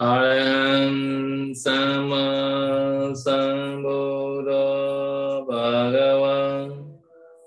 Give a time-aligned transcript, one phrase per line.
[0.00, 4.62] Arahant Sama Sambuddha
[5.42, 6.94] Bhagavan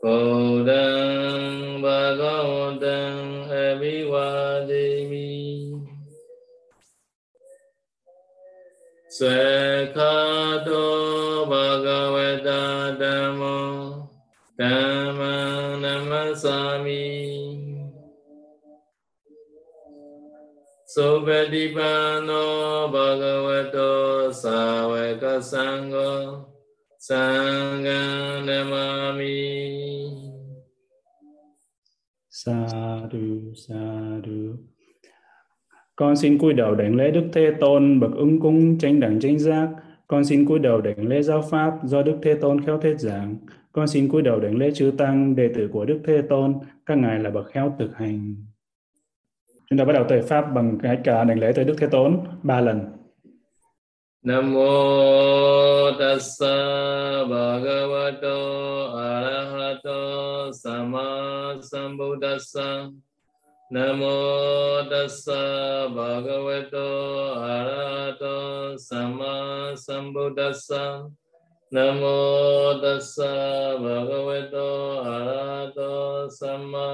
[0.04, 5.32] Buddhang Bhagavatam Abhivadimi
[9.08, 10.84] Swekhato
[11.48, 14.12] Bhagavata Dhammo
[14.60, 17.11] Dhamma Namasami
[20.92, 26.44] Suvedipano Bhagavato Savaka Sangha
[27.00, 30.12] Sangha Namami
[32.30, 34.58] Sadhu Sadhu
[35.96, 39.40] Con xin cúi đầu đảnh lễ Đức Thế Tôn bậc ứng cung tranh đẳng tranh
[39.40, 39.70] giác
[40.08, 43.36] con xin cúi đầu đảnh lễ giáo pháp do Đức Thế Tôn khéo thuyết giảng.
[43.72, 46.54] Con xin cúi đầu đảnh lễ chư tăng đệ tử của Đức Thế Tôn,
[46.86, 48.36] các ngài là bậc khéo thực hành.
[49.72, 52.20] Chúng ta bắt đầu tới pháp bằng cái cả đảnh lễ tới Đức Thế Tôn
[52.44, 52.80] ba lần.
[54.24, 56.56] Nam mô tassa
[57.30, 58.38] bhagavato
[58.96, 61.06] arahato sama
[61.72, 62.90] sambuddhassa.
[63.72, 66.88] Nam mô tassa bhagavato
[67.36, 71.00] arahato sama sambuddhassa.
[71.72, 73.34] Nam mô tassa
[73.80, 74.68] bhagavato
[75.04, 76.88] arahato sama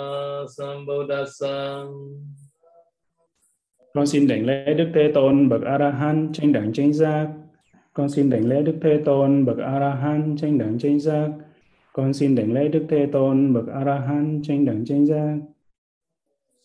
[0.58, 1.84] sambuddhassa.
[3.98, 7.28] Con xin đảnh lễ Đức Thế Tôn bậc A La Hán tranh đẳng chánh giác.
[7.94, 11.30] Con xin đảnh lễ Đức Thế Tôn bậc A La Hán tranh đẳng chánh giác.
[11.94, 15.38] Con xin đảnh lễ Đức Thế Tôn bậc A La Hán tranh đẳng chánh giác.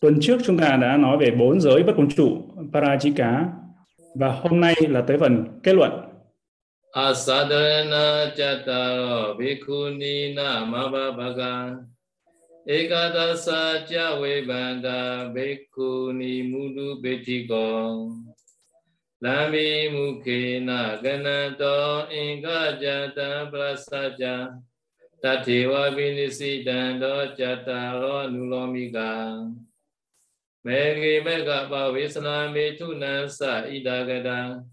[0.01, 2.37] Tuần trước chúng ta đã nói về bốn giới bất công trụ
[2.73, 3.45] Parajika,
[4.15, 5.91] và hôm nay là tới phần kết luận.
[6.91, 10.35] Asadana chataro bhikkhuni
[19.23, 24.51] Lami muke na ganato inga jata prasaja
[25.23, 29.39] tadewa binisi dando jata lo nulomiga
[30.65, 34.63] mege mega bawi nami tunasa ida gada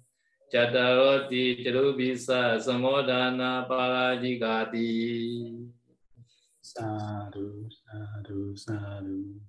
[0.50, 5.54] jata lo di jeru bisa semodana para jigati
[6.58, 9.40] sarus sadhu sadhu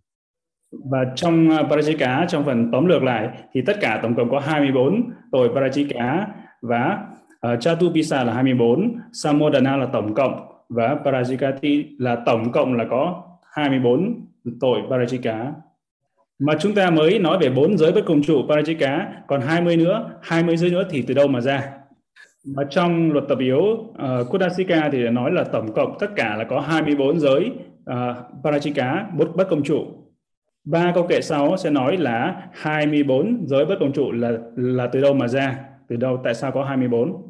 [0.72, 4.30] và trong à, uh, Parajika trong phần tóm lược lại thì tất cả tổng cộng
[4.30, 6.26] có 24 tội Parajika
[6.62, 7.08] và
[7.54, 13.24] uh, Chatupisa là 24, Samodana là tổng cộng và Parajikati là tổng cộng là có
[13.52, 14.26] 24
[14.60, 15.52] tội Parajika.
[16.40, 20.10] Mà chúng ta mới nói về bốn giới bất cùng trụ Parajika, còn 20 nữa,
[20.22, 21.72] 20 giới nữa thì từ đâu mà ra?
[22.44, 26.44] Và trong luật tập yếu uh, Kudasika thì nói là tổng cộng tất cả là
[26.44, 27.52] có 24 giới
[27.86, 29.86] À, uh, Parachika bất, bất công trụ.
[30.64, 35.02] Ba câu kệ sau sẽ nói là 24 giới bất công trụ là là từ
[35.02, 35.60] đâu mà ra?
[35.88, 36.22] Từ đâu?
[36.24, 37.22] Tại sao có 24?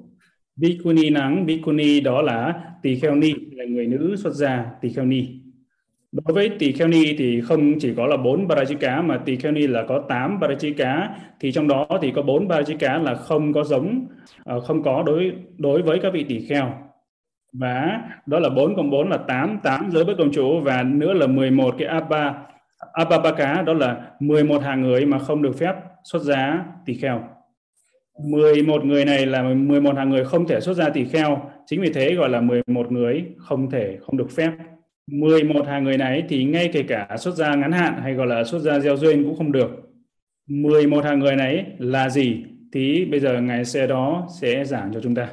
[0.56, 5.06] Bikuni nắng, Bikuni đó là tỳ kheo ni, là người nữ xuất gia, tỳ kheo
[5.06, 5.42] ni
[6.12, 9.52] đối với tỳ kheo ni thì không chỉ có là bốn parajika mà tỳ kheo
[9.52, 11.08] ni là có 8 parajika
[11.40, 14.08] thì trong đó thì có bốn parajika là không có giống
[14.46, 16.74] à, không có đối đối với các vị tỳ kheo
[17.54, 21.14] và đó là 4 cộng 4 là 8 8 giới bất công chúa và nữa
[21.14, 22.34] là 11 cái Abba
[22.94, 27.24] apa cá đó là 11 hàng người mà không được phép xuất giá tỳ kheo
[28.30, 31.90] 11 người này là 11 hàng người không thể xuất gia tỳ kheo chính vì
[31.94, 34.52] thế gọi là 11 người không thể, không được phép
[35.08, 38.44] 11 hàng người này thì ngay kể cả xuất gia ngắn hạn hay gọi là
[38.44, 39.70] xuất gia gieo duyên cũng không được.
[40.48, 42.44] 11 hàng người này là gì?
[42.74, 45.28] Thì bây giờ ngài sẽ đó sẽ giảng cho chúng ta.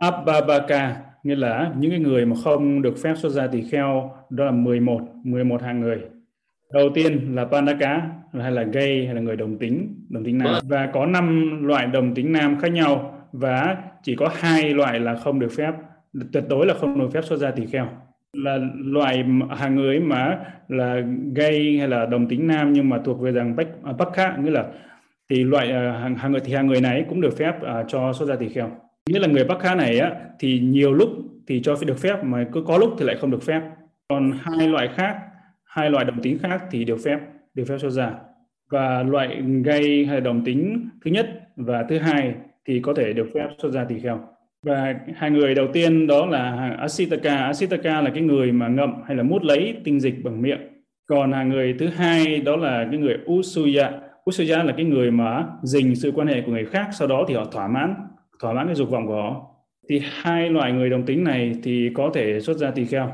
[0.00, 4.10] Abba Abbabaka nghĩa là những cái người mà không được phép xuất gia tỳ kheo
[4.30, 6.00] đó là 11, 11 hàng người.
[6.72, 8.02] Đầu tiên là Pandaka
[8.32, 10.54] hay là gay hay là người đồng tính, đồng tính nam.
[10.68, 15.14] Và có 5 loại đồng tính nam khác nhau và chỉ có hai loại là
[15.14, 15.72] không được phép
[16.32, 17.88] tuyệt đối là không được phép xuất gia tỳ kheo.
[18.32, 21.02] Là loại hàng người mà là
[21.34, 24.38] gay hay là đồng tính nam nhưng mà thuộc về rằng bách à, bắc khác
[24.38, 24.66] nghĩa là
[25.30, 28.12] thì loại à, hàng hàng người thì hàng người này cũng được phép uh, cho
[28.12, 28.70] xuất gia tỳ kheo
[29.10, 31.08] nghĩa là người bắc khác này á thì nhiều lúc
[31.46, 33.60] thì cho được phép mà cứ có lúc thì lại không được phép
[34.08, 35.16] còn hai loại khác
[35.64, 37.18] hai loại đồng tính khác thì được phép
[37.54, 38.14] được phép xuất giả
[38.70, 41.26] và loại gay hay đồng tính thứ nhất
[41.56, 42.34] và thứ hai
[42.64, 44.20] thì có thể được phép xuất ra tỳ kheo
[44.66, 47.36] và hai người đầu tiên đó là Asitaka.
[47.36, 50.60] Asitaka là cái người mà ngậm hay là mút lấy tinh dịch bằng miệng.
[51.06, 53.90] Còn hàng người thứ hai đó là cái người Usuya.
[54.30, 57.34] Usuya là cái người mà dình sự quan hệ của người khác, sau đó thì
[57.34, 57.94] họ thỏa mãn,
[58.42, 59.46] thỏa mãn cái dục vọng của họ.
[59.88, 63.12] Thì hai loại người đồng tính này thì có thể xuất ra tỳ kheo.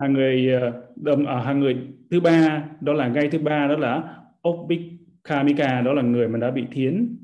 [0.00, 1.76] Hàng người ờ, đồng ở à, hàng người
[2.10, 4.02] thứ ba đó là gai thứ ba đó là
[4.48, 7.16] Obikamika đó là người mà đã bị thiến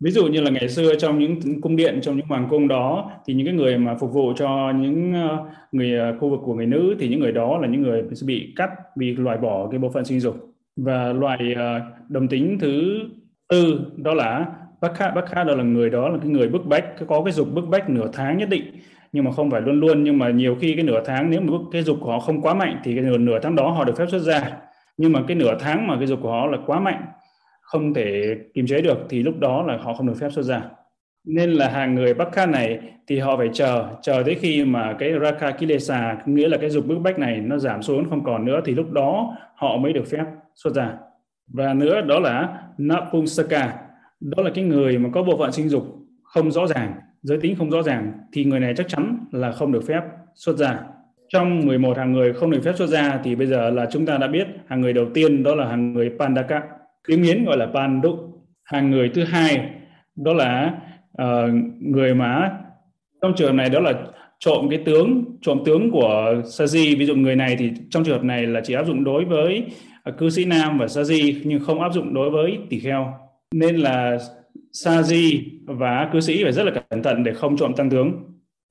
[0.00, 3.10] ví dụ như là ngày xưa trong những cung điện trong những hoàng cung đó
[3.26, 6.54] thì những cái người mà phục vụ cho những ờ, người ờ, khu vực của
[6.54, 9.68] người nữ thì những người đó là những người sẽ bị cắt bị loại bỏ
[9.70, 10.36] cái bộ phận sinh dục
[10.76, 11.38] và loại
[12.08, 13.00] đồng tính thứ
[13.48, 14.46] tư đó là
[14.80, 17.32] bác khác bác khác đó là người đó là cái người bức bách có cái
[17.32, 18.64] dục bức bách nửa tháng nhất định.
[19.12, 21.52] Nhưng mà không phải luôn luôn nhưng mà nhiều khi cái nửa tháng nếu mà
[21.72, 23.96] cái dục của họ không quá mạnh thì cái nửa, nửa tháng đó họ được
[23.96, 24.52] phép xuất ra.
[24.96, 27.04] Nhưng mà cái nửa tháng mà cái dục của họ là quá mạnh
[27.60, 30.62] không thể kiềm chế được thì lúc đó là họ không được phép xuất ra.
[31.24, 34.96] Nên là hàng người Bắc Kha này thì họ phải chờ chờ tới khi mà
[34.98, 38.44] cái Rakha Kilesa nghĩa là cái dục bức bách này nó giảm xuống không còn
[38.44, 40.24] nữa thì lúc đó họ mới được phép
[40.54, 40.92] xuất ra.
[41.52, 43.72] Và nữa đó là Napumsaka
[44.20, 47.54] đó là cái người mà có bộ phận sinh dục không rõ ràng giới tính
[47.58, 50.00] không rõ ràng thì người này chắc chắn là không được phép
[50.34, 50.78] xuất ra
[51.32, 54.18] trong 11 hàng người không được phép xuất ra thì bây giờ là chúng ta
[54.18, 56.62] đã biết hàng người đầu tiên đó là hàng người Pandaka.
[57.08, 58.18] Tiếng Miến gọi là panduk.
[58.64, 59.70] Hàng người thứ hai
[60.16, 60.74] đó là
[61.22, 61.50] uh,
[61.80, 62.50] người mà
[63.22, 63.92] trong trường hợp này đó là
[64.38, 66.98] trộm cái tướng trộm tướng của Saji.
[66.98, 69.64] Ví dụ người này thì trong trường hợp này là chỉ áp dụng đối với
[70.02, 73.14] ờ, cư sĩ nam và Saji nhưng không áp dụng đối với tỷ kheo
[73.54, 74.18] nên là
[74.72, 78.12] Saji và cư sĩ phải rất là cẩn thận để không trộm tăng tướng.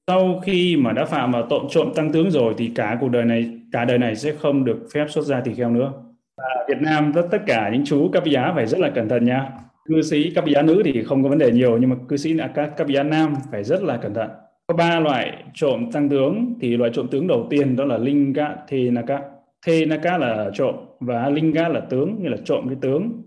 [0.07, 3.25] Sau khi mà đã phạm vào tội trộm tăng tướng rồi thì cả cuộc đời
[3.25, 5.93] này, cả đời này sẽ không được phép xuất gia tỳ kheo nữa.
[6.37, 9.25] Và Việt Nam tất tất cả những chú cấp giá phải rất là cẩn thận
[9.25, 9.51] nha.
[9.85, 12.33] Cư sĩ cấp giá nữ thì không có vấn đề nhiều, nhưng mà cư sĩ
[12.33, 14.29] là các cấp giá nam phải rất là cẩn thận.
[14.67, 18.25] Có ba loại trộm tăng tướng, thì loại trộm tướng đầu tiên đó là linh
[18.25, 19.19] linga thê naka
[19.65, 23.23] thê naka là trộm và linh linga là tướng như là trộm cái tướng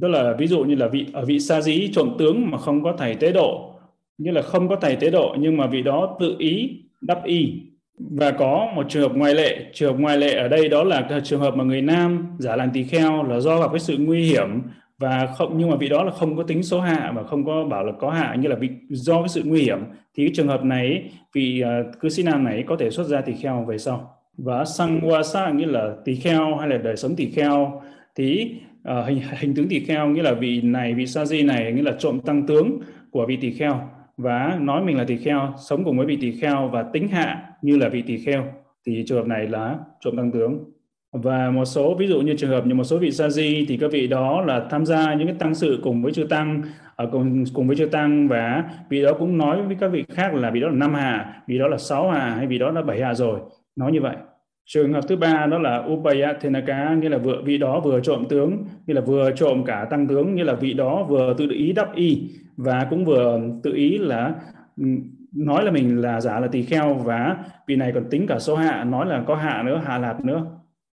[0.00, 2.82] tức là ví dụ như là vị ở vị sa dí trộm tướng mà không
[2.82, 3.72] có thầy tế độ
[4.18, 7.52] như là không có thầy tế độ nhưng mà vị đó tự ý đắp y.
[7.98, 11.08] Và có một trường hợp ngoại lệ trường hợp ngoại lệ ở đây đó là
[11.24, 14.22] trường hợp mà người nam giả làm tỳ kheo là do gặp cái sự nguy
[14.22, 14.62] hiểm
[14.98, 17.64] và không nhưng mà vị đó là không có tính số hạ và không có
[17.64, 19.78] bảo là có hạ như là vị do cái sự nguy hiểm.
[20.16, 23.20] Thì cái trường hợp này vị uh, cư sĩ nam này có thể xuất ra
[23.20, 24.12] tỳ kheo về sau.
[24.38, 27.82] Và sang qua xa nghĩa là tỳ kheo hay là đời sống tỳ kheo
[28.14, 28.54] thì
[28.92, 31.82] uh, hình hình tướng tỳ kheo nghĩa là vị này vị sa di này nghĩa
[31.82, 32.80] là trộm tăng tướng
[33.10, 33.80] của vị tỳ kheo.
[34.16, 37.42] Và nói mình là tỳ kheo sống cùng với vị tỳ kheo và tính hạ
[37.62, 38.44] như là vị tỳ kheo
[38.86, 40.64] thì trường hợp này là trộm tăng tướng.
[41.12, 43.76] Và một số ví dụ như trường hợp như một số vị sa di thì
[43.76, 46.62] các vị đó là tham gia những cái tăng sự cùng với chư tăng
[46.96, 48.28] ở cùng cùng với chư tăng.
[48.28, 51.42] Và vị đó cũng nói với các vị khác là vị đó là năm hạ
[51.46, 53.40] vị đó là sáu hạ hay vị đó là bảy hạ rồi.
[53.76, 54.16] Nói như vậy
[54.66, 58.24] trường hợp thứ ba đó là upaya thenaka nghĩa là vừa, vị đó vừa trộm
[58.28, 61.72] tướng như là vừa trộm cả tăng tướng như là vị đó vừa tự ý
[61.72, 64.34] đắp y và cũng vừa tự ý là
[65.36, 67.36] nói là mình là giả là tỳ kheo và
[67.66, 70.46] vị này còn tính cả số hạ, nói là có hạ nữa, hạ lạt nữa.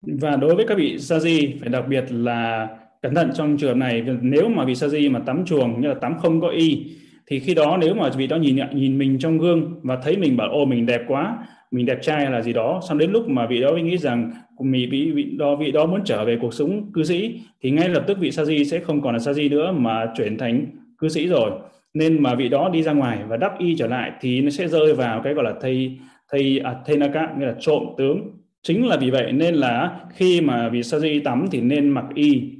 [0.03, 2.69] Và đối với các vị sa di, phải đặc biệt là
[3.03, 5.89] cẩn thận trong trường hợp này nếu mà vị sa di mà tắm chuồng như
[5.89, 6.97] là tắm không có y
[7.29, 10.37] thì khi đó nếu mà vị đó nhìn nhìn mình trong gương và thấy mình
[10.37, 11.39] bảo ô mình đẹp quá
[11.71, 12.81] mình đẹp trai là gì đó.
[12.89, 16.01] Xong đến lúc mà vị đó nghĩ rằng mình vị, vị đó vị đó muốn
[16.05, 19.03] trở về cuộc sống cư sĩ thì ngay lập tức vị sa di sẽ không
[19.03, 20.67] còn là sa di nữa mà chuyển thành
[20.99, 21.51] cư sĩ rồi.
[21.95, 24.69] Nên mà vị đó đi ra ngoài và đắp y trở lại thì nó sẽ
[24.69, 25.99] rơi vào cái gọi là thầy
[26.33, 28.31] thầy à, thầy naka nghĩa là trộm tướng.
[28.63, 32.05] Chính là vì vậy nên là khi mà vị sa di tắm thì nên mặc
[32.15, 32.53] y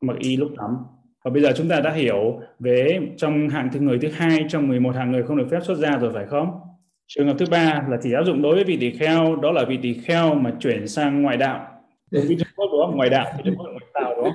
[0.00, 0.70] mặc y lúc tắm
[1.26, 4.68] và bây giờ chúng ta đã hiểu về trong hạng thứ người thứ hai trong
[4.68, 6.50] 11 hạng người không được phép xuất gia rồi phải không?
[7.06, 9.64] Trường hợp thứ ba là chỉ áp dụng đối với vị tỳ kheo đó là
[9.64, 11.66] vị tỳ kheo mà chuyển sang ngoại đạo.
[12.10, 14.30] Đối với Trung Quốc đó ngoại đạo thì Trung Quốc ngoại đạo đó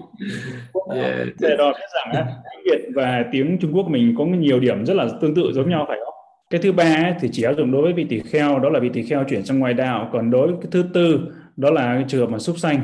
[1.40, 4.94] để đó biết rằng tiếng Việt và tiếng Trung Quốc mình có nhiều điểm rất
[4.94, 6.14] là tương tự giống nhau phải không?
[6.50, 8.90] Cái thứ ba thì chỉ áp dụng đối với vị tỳ kheo đó là vị
[8.94, 10.10] tỳ kheo chuyển sang ngoại đạo.
[10.14, 11.20] Còn đối với cái thứ tư
[11.58, 12.80] đó là trường hợp mà súc sanh.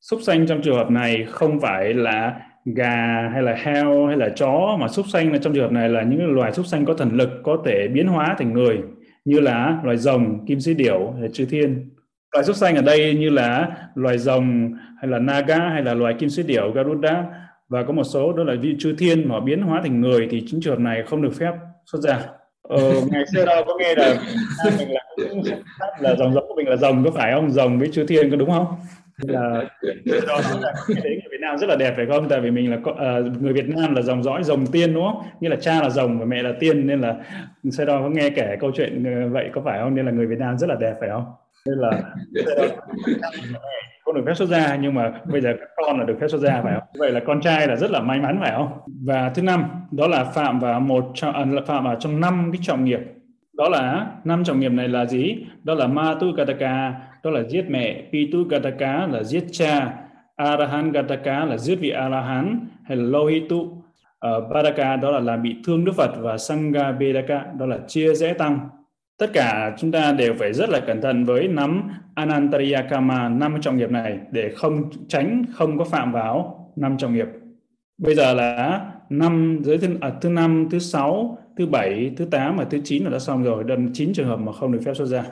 [0.00, 2.40] Súc sanh trong trường hợp này không phải là
[2.74, 5.88] gà hay là heo hay là chó mà súc sanh là trong trường hợp này
[5.88, 8.78] là những loài súc sanh có thần lực có thể biến hóa thành người
[9.24, 11.90] như là loài rồng kim sĩ điểu hay chư thiên.
[12.32, 16.14] Loài súc sanh ở đây như là loài rồng hay là naga hay là loài
[16.18, 17.24] kim sĩ điểu garuda
[17.68, 20.44] và có một số đó là vị chư thiên mà biến hóa thành người thì
[20.46, 21.52] chính trường hợp này không được phép
[21.92, 22.18] xuất ra.
[22.62, 24.16] Ờ, ngày xưa đâu có nghe là
[24.78, 25.00] mình là,
[26.00, 27.50] là dòng giống của mình là rồng có phải không?
[27.50, 28.66] Rồng với chư thiên có đúng không?
[29.16, 29.64] Là
[30.26, 32.28] đó là cái đấy Nam rất là đẹp phải không?
[32.28, 35.22] Tại vì mình là uh, người Việt Nam là dòng dõi rồng tiên đúng không?
[35.40, 37.16] Như là cha là rồng và mẹ là tiên nên là
[37.70, 39.94] sau đó có nghe kể câu chuyện ờ, vậy có phải không?
[39.94, 41.24] Nên là người Việt Nam rất là đẹp phải không?
[41.66, 41.90] Nên là
[44.04, 46.40] không được phép xuất gia nhưng mà bây giờ các con là được phép xuất
[46.40, 46.88] gia phải không?
[46.98, 48.78] Vậy là con trai là rất là may mắn phải không?
[49.04, 52.84] Và thứ năm đó là phạm vào một à, phạm vào trong năm cái trọng
[52.84, 53.00] nghiệp
[53.52, 55.36] đó là năm trọng nghiệp này là gì?
[55.64, 60.05] Đó là ma tu kataka đó là giết mẹ pitu kataka là giết cha
[60.36, 63.84] arahan gataka là giết vị arahan hay là lohitu uh,
[64.18, 68.14] ờ, Badaka đó là làm bị thương Đức Phật và Sangha Bedaka đó là chia
[68.14, 68.68] rẽ tăng.
[69.18, 73.60] Tất cả chúng ta đều phải rất là cẩn thận với nắm Anantariya Kama năm
[73.60, 77.26] trọng nghiệp này để không tránh không có phạm vào năm trọng nghiệp.
[77.98, 82.56] Bây giờ là năm giới thứ à, thứ năm thứ sáu thứ bảy thứ tám
[82.56, 83.64] và thứ chín là đã xong rồi.
[83.64, 85.24] Đơn chín trường hợp mà không được phép xuất ra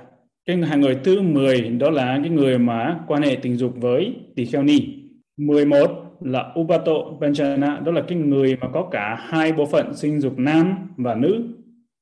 [0.46, 4.16] cái hàng người thứ 10 đó là cái người mà quan hệ tình dục với
[4.36, 4.88] tỳ kheo ni
[5.36, 10.20] 11 là Upato Panchana đó là cái người mà có cả hai bộ phận sinh
[10.20, 11.54] dục nam và nữ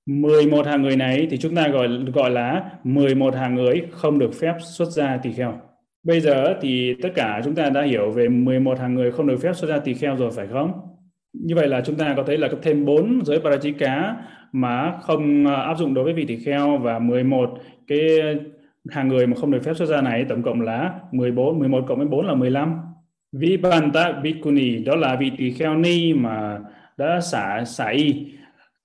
[0.06, 4.34] 11 hàng người này thì chúng ta gọi gọi là 11 hàng người không được
[4.34, 5.60] phép xuất ra tỳ kheo.
[6.02, 9.36] Bây giờ thì tất cả chúng ta đã hiểu về 11 hàng người không được
[9.42, 10.72] phép xuất ra tỳ kheo rồi, phải không?
[11.32, 14.16] Như vậy là chúng ta có thấy là có thêm 4 giới parachika
[14.52, 17.58] mà không à, áp dụng đối với vị tỳ kheo và 11
[17.92, 18.36] cái
[18.88, 21.98] hàng người mà không được phép xuất ra này tổng cộng là 14, 11 cộng
[21.98, 22.80] với 4 là 15.
[23.32, 26.58] Vipanta bikuni đó là vị tỳ kheo ni mà
[26.96, 28.14] đã xả xả y.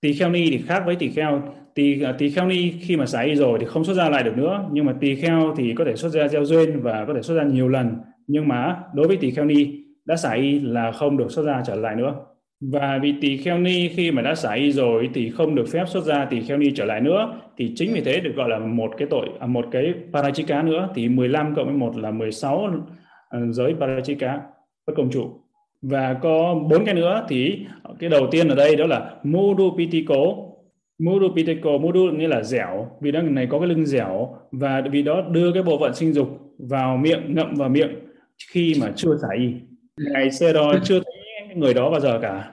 [0.01, 1.41] Tỳ kheo ni thì khác với tỳ kheo.
[1.73, 4.23] Tỳ à, tỳ kheo ni khi mà xả y rồi thì không xuất ra lại
[4.23, 7.13] được nữa nhưng mà tỳ kheo thì có thể xuất ra gieo duyên và có
[7.13, 7.95] thể xuất ra nhiều lần.
[8.27, 11.61] Nhưng mà đối với tỳ kheo ni đã xả y là không được xuất ra
[11.65, 12.13] trở lại nữa.
[12.61, 15.83] Và vì tỳ kheo ni khi mà đã xả y rồi thì không được phép
[15.87, 18.59] xuất ra tỳ kheo ni trở lại nữa thì chính vì thế được gọi là
[18.59, 20.89] một cái tội à, một cái parachika nữa.
[20.95, 22.69] Thì 15 cộng với một là 16
[23.29, 24.41] à, giới parachika
[24.87, 25.41] bất công trụ
[25.81, 27.25] và có bốn cái nữa.
[27.29, 27.65] Thì
[27.99, 30.15] cái đầu tiên ở đây đó là mudu pitiko
[31.77, 32.91] mudu nghĩa là dẻo.
[33.01, 34.35] Vì đó này có cái lưng dẻo.
[34.51, 37.95] Và vì đó đưa cái bộ phận sinh dục vào miệng ngậm vào miệng
[38.51, 39.53] khi mà chưa xả y.
[40.13, 42.51] Ngày xe đó chưa thấy người đó bao giờ cả.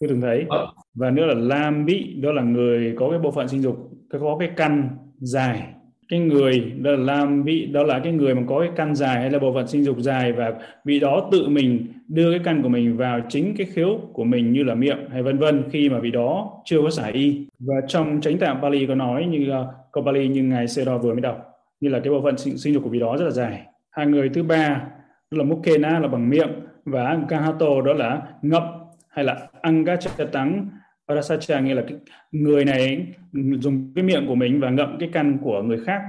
[0.00, 0.44] Chưa từng thấy.
[0.48, 0.72] Ờ.
[0.94, 4.36] và nữa là lam bị đó là người có cái bộ phận sinh dục có
[4.40, 4.88] cái căn
[5.18, 5.72] dài
[6.12, 9.20] cái người đó là làm vị đó là cái người mà có cái căn dài
[9.20, 10.52] hay là bộ phận sinh dục dài và
[10.84, 14.52] vị đó tự mình đưa cái căn của mình vào chính cái khiếu của mình
[14.52, 17.46] như là miệng hay vân vân khi mà vị đó chưa có xả y.
[17.58, 21.12] Và trong chánh tạng Bali có nói như uh, câu Bali như ngài Sero vừa
[21.12, 23.30] mới đọc như là cái bộ phận sinh, sinh dục của vị đó rất là
[23.30, 23.62] dài.
[23.90, 24.82] Hai người thứ ba
[25.30, 26.50] đó là Mukhena là bằng miệng
[26.84, 28.62] và kahato đó là ngậm
[29.08, 30.68] hay là Angachatang
[31.12, 31.98] Parasacha nghĩa là cái
[32.32, 36.00] người này dùng cái miệng của mình và ngậm cái căn của người khác.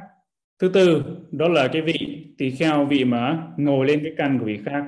[0.61, 4.45] Thứ tư, đó là cái vị tỳ kheo vị mà ngồi lên cái căn của
[4.45, 4.83] vị khác.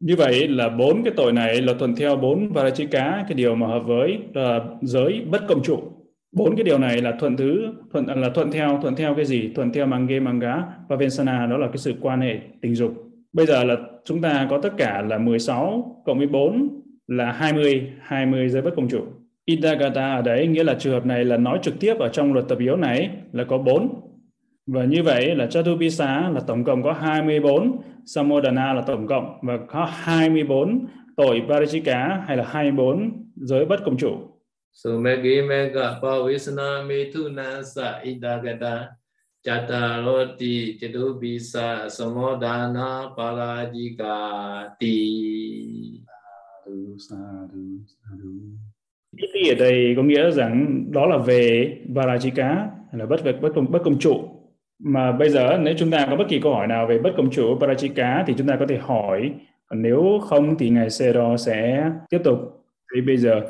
[0.00, 3.66] Như vậy là bốn cái tội này là thuận theo bốn Varachika, cái điều mà
[3.66, 5.78] hợp với là giới bất cộng trụ.
[6.32, 9.52] Bốn cái điều này là thuận thứ thuận là thuận theo thuận theo cái gì?
[9.54, 12.94] Thuận theo mange manga và vensana đó là cái sự quan hệ tình dục.
[13.32, 16.68] Bây giờ là chúng ta có tất cả là 16 cộng với 4
[17.06, 19.00] là 20, 20 giới bất cộng trụ.
[19.48, 22.48] Idagata ở đấy nghĩa là trường hợp này là nói trực tiếp ở trong luật
[22.48, 24.00] tập yếu này là có 4.
[24.66, 29.58] Và như vậy là Chatupisa là tổng cộng có 24, Samodana là tổng cộng và
[29.68, 30.86] có 24
[31.16, 34.16] tội Parajika hay là 24 giới bất công chủ.
[34.72, 38.86] Sumegi mega pavisana mithuna sa idagata
[39.44, 44.16] chataroti chatupisa samodana parajika
[44.78, 46.00] ti.
[46.64, 48.67] Sadhu, sadhu, sadhu.
[49.16, 53.70] Iti ở đây có nghĩa rằng đó là về Varajika là bất vật bất công
[53.70, 54.28] bất công trụ
[54.78, 57.30] mà bây giờ nếu chúng ta có bất kỳ câu hỏi nào về bất công
[57.30, 59.32] trụ Varajika thì chúng ta có thể hỏi
[59.74, 62.38] nếu không thì ngài Sero sẽ tiếp tục
[62.94, 63.40] thì bây giờ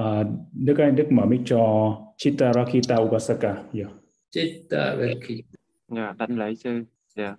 [0.00, 3.66] uh, Đức Anh Đức mở mic cho Chitta Rakita Upasaka yeah.
[3.72, 3.86] Dạ.
[4.30, 6.84] Chitta Rakita Dạ, đánh lễ sư
[7.16, 7.36] dạ.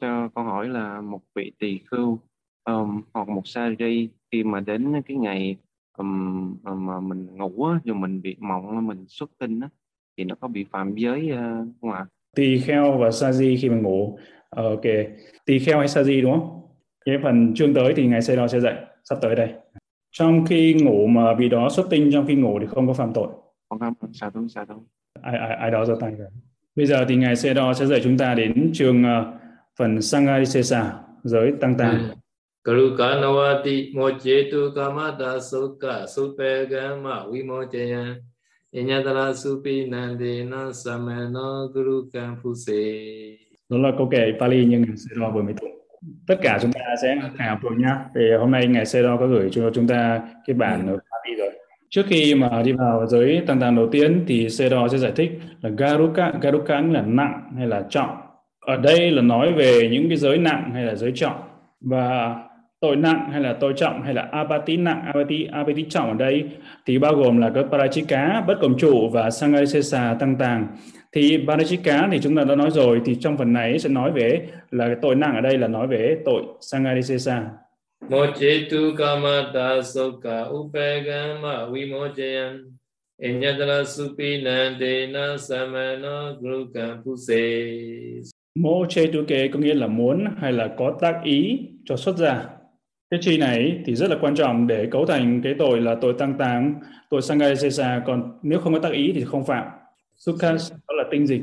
[0.00, 2.18] cho câu hỏi là một vị tỳ khưu
[2.64, 5.56] um, hoặc một sa ri khi mà đến cái ngày
[6.00, 9.68] um, mà mình ngủ á, rồi mình bị mộng mình xuất tinh á,
[10.16, 12.06] thì nó có bị phạm giới uh, không ạ?
[12.36, 14.18] Tỳ kheo và sa-di khi mà ngủ.
[14.60, 14.82] Uh, ok,
[15.46, 16.60] tỳ kheo hay sa-di đúng không?
[17.04, 19.54] Cái phần chương tới thì ngài sẽ đó sẽ dạy sắp tới đây.
[20.12, 23.12] Trong khi ngủ mà bị đó xuất tinh trong khi ngủ thì không có phạm
[23.14, 23.28] tội.
[23.68, 24.84] Không phạm, sao đúng, sao đúng.
[25.22, 26.28] Ai, ai, ai đó giơ tay rồi.
[26.76, 29.34] Bây giờ thì ngài sẽ đó sẽ dạy chúng ta đến chương uh,
[29.78, 30.92] phần Sangarisesa
[31.22, 32.00] giới tăng tăng.
[32.66, 36.38] กรุกานวติโมเจตุกามาตาสุกะสุเป
[36.72, 38.10] กามะวิโมเจยัน
[38.74, 41.36] อิญญาตระสุปินันเดนะสัมเมน
[41.72, 42.66] กรุกันพุเส
[43.70, 44.84] Đó là câu kệ Pali như
[45.34, 45.70] vừa mới tụng.
[46.26, 47.98] Tất cả chúng ta sẽ phải học nhá.
[48.14, 50.92] Thì hôm nay ngài Sero có gửi cho chúng ta cái bản ừ.
[50.92, 51.50] Pali rồi.
[51.90, 55.30] Trước khi mà đi vào giới tăng tàng đầu tiên thì Sero sẽ giải thích
[55.60, 58.16] là Garuka, Garuka là nặng hay là trọng.
[58.60, 61.40] Ở đây là nói về những cái giới nặng hay là giới trọng.
[61.80, 62.36] Và
[62.80, 66.44] tội nặng hay là tội trọng hay là apati nặng apati apati trọng ở đây
[66.86, 70.66] thì bao gồm là các parachika bất cộng chủ và sangarisesa tăng tàng.
[71.12, 74.48] Thì parachika thì chúng ta đã nói rồi thì trong phần này sẽ nói về
[74.70, 77.50] là cái tội nặng ở đây là nói về tội sangarisesa.
[78.08, 82.64] Mochetu kamata soka upegama vimochayan
[83.22, 87.36] Inyadala supina dena samana grukam puse
[88.58, 92.59] Mochetu ke có nghĩa là muốn hay là có tác ý cho xuất gia.
[93.10, 96.14] Cái chi này thì rất là quan trọng để cấu thành cái tội là tội
[96.18, 96.74] tăng táng,
[97.10, 98.02] tội Sanghadisesa.
[98.06, 99.66] Còn nếu không có tác ý thì không phạm.
[100.16, 101.42] Sukhas đó là tinh dịch.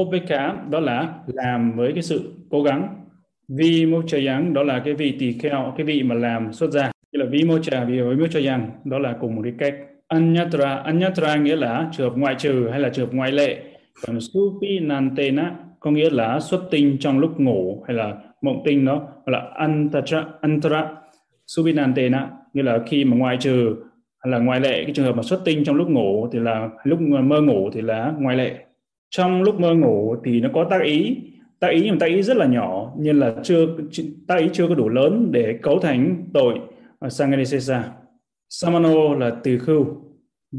[0.00, 2.88] Opeka đó là làm với cái sự cố gắng.
[3.48, 6.90] Vi Mochayang đó là cái vị tỳ kheo, cái vị mà làm xuất gia.
[7.12, 9.74] Như là Vi Mocha, vì với Mochayang đó là cùng một cái cách.
[10.08, 13.62] Anyatra, Anyatra nghĩa là trường hợp ngoại trừ hay là trường hợp ngoại lệ.
[14.06, 18.84] Còn Supi Nantena có nghĩa là xuất tinh trong lúc ngủ hay là mộng tinh
[18.84, 20.90] đó gọi là antara, antara
[21.46, 23.76] subinantena nghĩa là khi mà ngoại trừ
[24.22, 27.00] là ngoại lệ cái trường hợp mà xuất tinh trong lúc ngủ thì là lúc
[27.00, 28.64] mơ ngủ thì là ngoại lệ.
[29.10, 31.16] Trong lúc mơ ngủ thì nó có tác ý.
[31.60, 33.66] Tác ý nhưng tác ý rất là nhỏ nhưng là chưa
[34.28, 36.58] tác ý chưa có đủ lớn để cấu thành tội
[37.08, 37.84] sanganisesa
[38.48, 39.86] samano là từ khưu.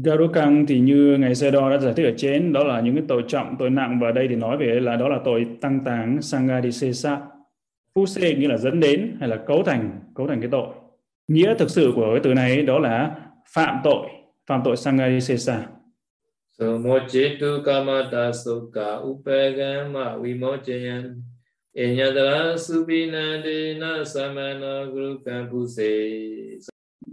[0.04, 3.22] Garukang thì như ngày đo đã giải thích ở trên đó là những cái tội
[3.28, 6.18] trọng, tội nặng và đây thì nói về là đó là tội tăng táng
[7.94, 8.00] Sangadisesa.
[8.00, 10.66] Puse nghĩa là dẫn đến hay là cấu thành, cấu thành cái tội.
[11.28, 13.16] Nghĩa thực sự của cái từ này đó là
[13.54, 14.08] phạm tội,
[14.46, 15.66] phạm tội Sangadisesa.
[16.58, 21.22] Somochitu kamata sukha upagama vimochayan
[21.76, 25.84] Enyadara subinadena samana guru kampuse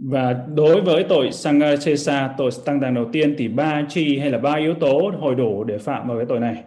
[0.04, 4.38] và đối với tội Sanghachesa, tội tăng tàng đầu tiên thì ba chi hay là
[4.38, 6.64] ba yếu tố hồi đủ để phạm vào cái tội này.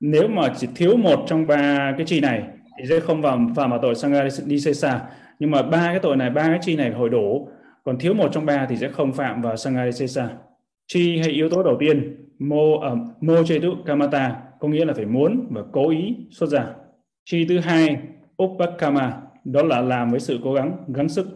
[0.00, 2.42] Nếu mà chỉ thiếu một trong ba cái chi này
[2.78, 5.00] thì sẽ không vào phạm vào tội Sanghachesa.
[5.38, 7.48] Nhưng mà ba cái tội này, ba cái chi này hồi đủ,
[7.84, 10.28] còn thiếu một trong ba thì sẽ không phạm vào Sanghachesa.
[10.86, 15.06] Chi hay yếu tố đầu tiên, mo uh, mo chetu kamata có nghĩa là phải
[15.06, 16.66] muốn và cố ý xuất ra.
[17.24, 17.98] Chi thứ hai,
[18.42, 19.12] upakama
[19.44, 21.26] đó là làm với sự cố gắng, gắng sức.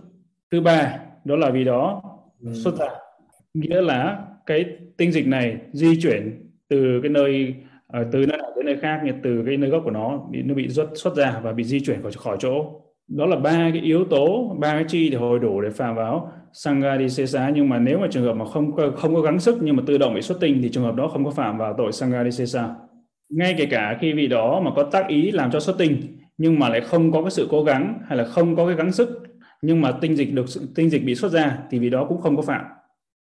[0.52, 2.02] Thứ ba, đó là vì đó
[2.40, 2.52] ừ.
[2.54, 2.88] xuất ra
[3.54, 4.64] nghĩa là cái
[4.97, 7.55] tinh dịch này di chuyển từ cái nơi
[7.92, 10.42] Ờ, từ nơi này đến nơi khác như từ cái nơi gốc của nó, bị
[10.42, 12.83] nó bị xuất xuất ra và bị di chuyển khỏi khỏi chỗ.
[13.09, 16.33] Đó là ba cái yếu tố, ba cái chi để hồi đủ để phạm vào
[16.53, 17.51] sangha đi xê xá.
[17.55, 19.98] Nhưng mà nếu mà trường hợp mà không không có gắng sức nhưng mà tự
[19.98, 22.31] động bị xuất tinh thì trường hợp đó không có phạm vào tội sangha đi
[22.31, 22.68] xê xá.
[23.31, 26.03] Ngay kể cả khi vị đó mà có tác ý làm cho xuất tinh,
[26.38, 28.92] nhưng mà lại không có cái sự cố gắng hay là không có cái gắng
[28.92, 29.22] sức,
[29.62, 32.37] nhưng mà tinh dịch được tinh dịch bị xuất ra thì vì đó cũng không
[32.37, 32.64] có phạm.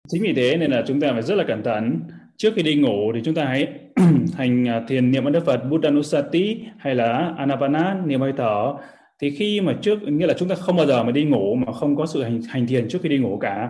[0.08, 1.99] Chính vì thế nên là chúng ta phải rất là cẩn thận
[2.38, 3.67] trước khi đi ngủ thì chúng ta hãy
[4.38, 8.73] hành à, thiền niệm ơn đức Phật Buddhanusati hay là Anapana niệm hơi thở.
[9.21, 11.73] Thì khi mà trước nghĩa là chúng ta không bao giờ mà đi ngủ mà
[11.73, 13.69] không có sự hành, hành thiền trước khi đi ngủ cả.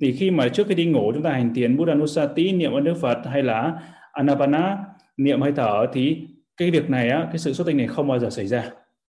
[0.00, 2.94] Thì khi mà trước khi đi ngủ chúng ta hành thiền Buddhanusati niệm ơn đức
[3.00, 3.72] Phật hay là
[4.12, 4.78] Anapana
[5.16, 6.16] niệm hơi thở thì
[6.56, 8.64] cái việc này á cái sự xuất tinh này không bao giờ xảy ra.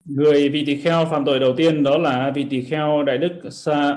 [0.06, 3.32] Người vị tỳ kheo phạm tội đầu tiên đó là vị tỳ kheo đại đức
[3.52, 3.96] Sa,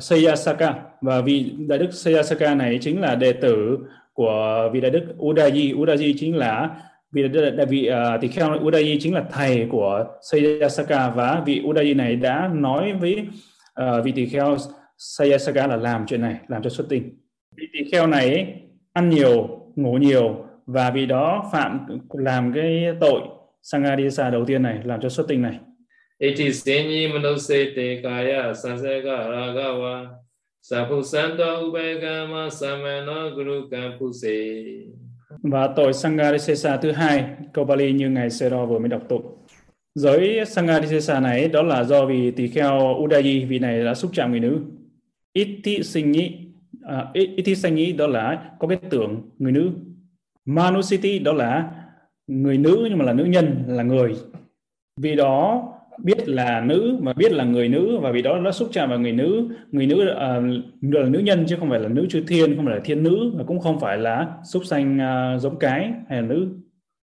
[0.00, 0.74] Sayasaka.
[1.00, 3.78] Và vị đại đức Sayasaka này chính là đệ tử
[4.18, 6.70] của vị đại đức Udayi Udayi chính là
[7.12, 8.60] vị đại vị uh, tỳ kheo.
[8.60, 13.26] Udayi chính là thầy của Sayasaka và vị Udayi này đã nói với
[13.80, 14.56] uh, vị tỳ kheo
[14.98, 17.02] Sayasaka là làm chuyện này làm cho xuất tinh.
[17.56, 18.54] Vị tỳ kheo này
[18.92, 23.20] ăn nhiều ngủ nhiều và vì đó phạm làm cái tội
[23.62, 25.58] sangadisa đầu tiên này làm cho xuất tinh này.
[26.18, 27.06] Iti senyi
[28.02, 28.52] kaya
[30.68, 34.88] sanseka ragawa sapusanta ubegama samano guru kampuse.
[35.42, 39.36] Và tội Sanghadisa thứ hai, câu Bali như ngài Sero vừa mới đọc tụng.
[39.94, 44.30] Giới Sanghadisa này đó là do vì tỳ kheo Udayi, vì này đã xúc chạm
[44.30, 44.60] người nữ.
[45.32, 46.38] Iti sinh nhĩ,
[46.82, 49.70] à, uh, Iti sinh nhĩ đó là có cái tưởng người nữ.
[50.44, 51.70] Manusiti đó là
[52.26, 54.16] người nữ nhưng mà là nữ nhân là người
[55.00, 55.62] vì đó
[56.04, 58.98] biết là nữ mà biết là người nữ và vì đó nó xúc chạm vào
[58.98, 59.48] người nữ.
[59.70, 60.14] Người nữ uh,
[60.82, 63.32] là nữ nhân chứ không phải là nữ chư thiên không phải là thiên nữ
[63.36, 66.48] và cũng không phải là xúc sanh uh, giống cái hay là nữ.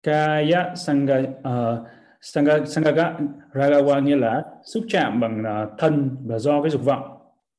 [0.02, 1.76] Kaya sanga uh, à,
[2.20, 3.12] sanga sangaga
[3.54, 7.02] ragawa nghĩa là xúc chạm bằng uh, thân và do cái dục vọng.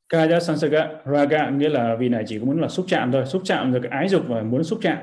[0.09, 3.41] Kaya sansaga raga nghĩa là vì này chỉ có muốn là xúc chạm thôi xúc
[3.45, 4.97] chạm rồi cái ái dục và muốn xúc chạm.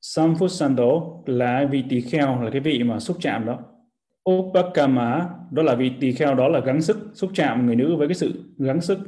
[0.00, 0.90] Samphusando
[1.26, 3.58] là vị tỳ kheo là cái vị mà xúc chạm đó.
[4.30, 8.08] Upakama đó là vị tỳ kheo đó là gắng sức xúc chạm người nữ với
[8.08, 8.98] cái sự gắng sức.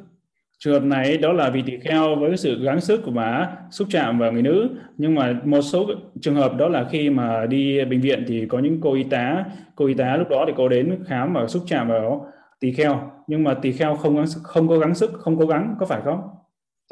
[0.58, 3.88] Trường hợp này đó là vị tỳ kheo với cái sự gắng sức và xúc
[3.90, 4.68] chạm vào người nữ.
[4.96, 5.86] Nhưng mà một số
[6.20, 9.44] trường hợp đó là khi mà đi bệnh viện thì có những cô y tá,
[9.76, 12.26] cô y tá lúc đó thì cô đến khám và xúc chạm vào
[12.60, 13.10] tỳ kheo.
[13.26, 16.20] Nhưng mà tỳ kheo không không có gắng sức, không cố gắng, có phải không?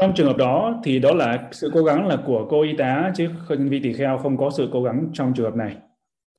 [0.00, 3.12] trong trường hợp đó thì đó là sự cố gắng là của cô y tá
[3.14, 5.76] chứ vị tỳ kheo không có sự cố gắng trong trường hợp này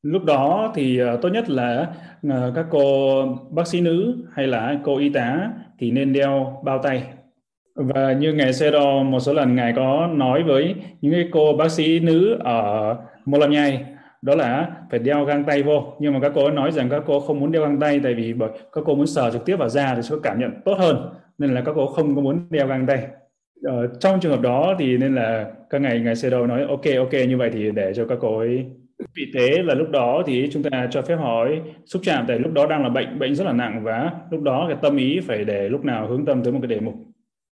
[0.03, 1.87] lúc đó thì ờ, tốt nhất là
[2.29, 6.79] ờ, các cô bác sĩ nữ hay là cô y tá thì nên đeo bao
[6.83, 7.03] tay.
[7.75, 11.71] Và như ngài Sero một số lần ngài có nói với những cái cô bác
[11.71, 13.85] sĩ nữ ở Mô Lam Nhai
[14.21, 15.93] đó là phải đeo găng tay vô.
[15.99, 18.33] Nhưng mà các cô nói rằng các cô không muốn đeo găng tay tại vì
[18.33, 21.09] bởi các cô muốn sờ trực tiếp vào da thì sẽ cảm nhận tốt hơn
[21.37, 23.07] nên là các cô không có muốn đeo găng tay.
[23.63, 27.13] Ờ, trong trường hợp đó thì nên là các ngày ngài Sero nói ok ok
[27.27, 28.65] như vậy thì để cho các cô ấy
[29.15, 31.45] vì thế là lúc đó thì chúng ta cho phép họ
[31.85, 34.65] xúc chạm tại lúc đó đang là bệnh bệnh rất là nặng và lúc đó
[34.67, 36.93] cái tâm ý phải để lúc nào hướng tâm tới một cái đề mục.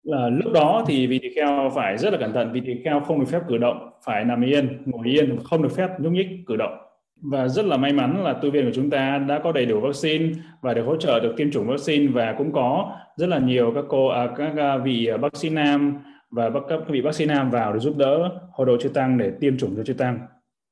[0.03, 2.99] Là lúc đó thì vị tỳ kheo phải rất là cẩn thận vị tỳ kheo
[2.99, 6.27] không được phép cử động phải nằm yên ngồi yên không được phép nhúc nhích
[6.47, 6.77] cử động.
[7.21, 9.79] Và rất là may mắn là tu viện của chúng ta đã có đầy đủ
[9.79, 10.25] vaccine
[10.61, 13.85] và được hỗ trợ được tiêm chủng vaccine và cũng có rất là nhiều các
[13.89, 15.99] cô à, các à, vị bác sĩ nam
[16.31, 19.31] và các vị bác sĩ nam vào để giúp đỡ hộ độ chư tăng để
[19.39, 20.19] tiêm chủng cho chư tăng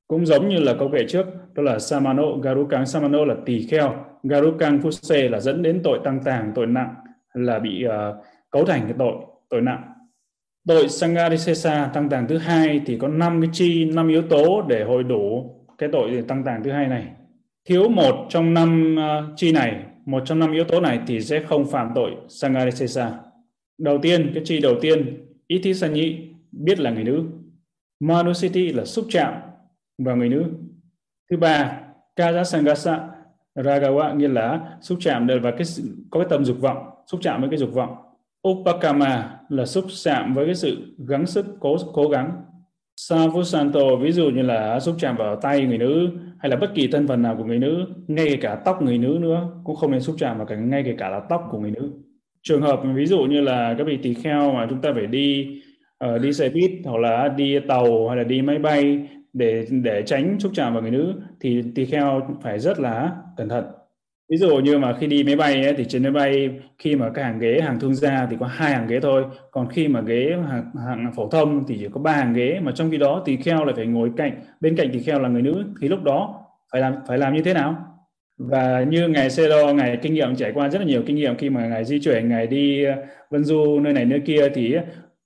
[0.07, 4.05] cũng giống như là câu kể trước đó là Samano Garukang Samano là tỳ kheo.
[4.23, 6.95] Garukang Phuse là dẫn đến tội tăng tàng tội nặng
[7.33, 9.13] là bị uh, cấu thành cái tội
[9.49, 9.83] tội nặng.
[10.67, 14.83] Tội Sangarisesa tăng tàng thứ hai thì có năm cái chi năm yếu tố để
[14.83, 17.07] hội đủ cái tội tăng tàng thứ hai này.
[17.65, 21.39] Thiếu một trong năm uh, chi này một trong năm yếu tố này thì sẽ
[21.39, 23.11] không phạm tội Sangarisesa.
[23.77, 26.17] Đầu tiên cái chi đầu tiên Itisanyi
[26.51, 27.23] biết là người nữ.
[27.99, 29.33] Manusiti là xúc chạm
[29.97, 30.43] và người nữ.
[31.31, 31.81] Thứ ba
[32.15, 33.09] Kaja Sangasa
[33.55, 35.63] Ragawa nghĩa là xúc chạm và cái
[36.11, 37.95] có cái tâm dục vọng xúc chạm với cái dục vọng.
[38.47, 42.31] Upakama là xúc chạm với cái sự gắng sức cố cố gắng.
[42.95, 46.87] Savusanto ví dụ như là xúc chạm vào tay người nữ hay là bất kỳ
[46.87, 50.01] thân phần nào của người nữ ngay cả tóc người nữ nữa cũng không nên
[50.01, 51.91] xúc chạm vào cả ngay kể cả là tóc của người nữ.
[52.43, 55.59] Trường hợp ví dụ như là các vị tỳ kheo mà chúng ta phải đi
[56.05, 60.03] uh, đi xe buýt hoặc là đi tàu hay là đi máy bay để để
[60.05, 63.65] tránh xúc chạm vào người nữ thì tỳ kheo phải rất là cẩn thận.
[64.29, 67.09] Ví dụ như mà khi đi máy bay ấy, thì trên máy bay khi mà
[67.13, 69.25] các hàng ghế hàng thương gia thì có hai hàng ghế thôi.
[69.51, 72.59] Còn khi mà ghế hàng, hàng phổ thông thì chỉ có ba hàng ghế.
[72.63, 75.29] Mà trong khi đó tỳ kheo lại phải ngồi cạnh bên cạnh tỳ kheo là
[75.29, 75.63] người nữ.
[75.81, 77.75] Thì lúc đó phải làm phải làm như thế nào?
[78.37, 81.37] Và như ngài Sero ngài kinh nghiệm trải qua rất là nhiều kinh nghiệm.
[81.37, 82.95] Khi mà ngài di chuyển ngài đi ờ,
[83.29, 84.75] vân du nơi này nơi kia thì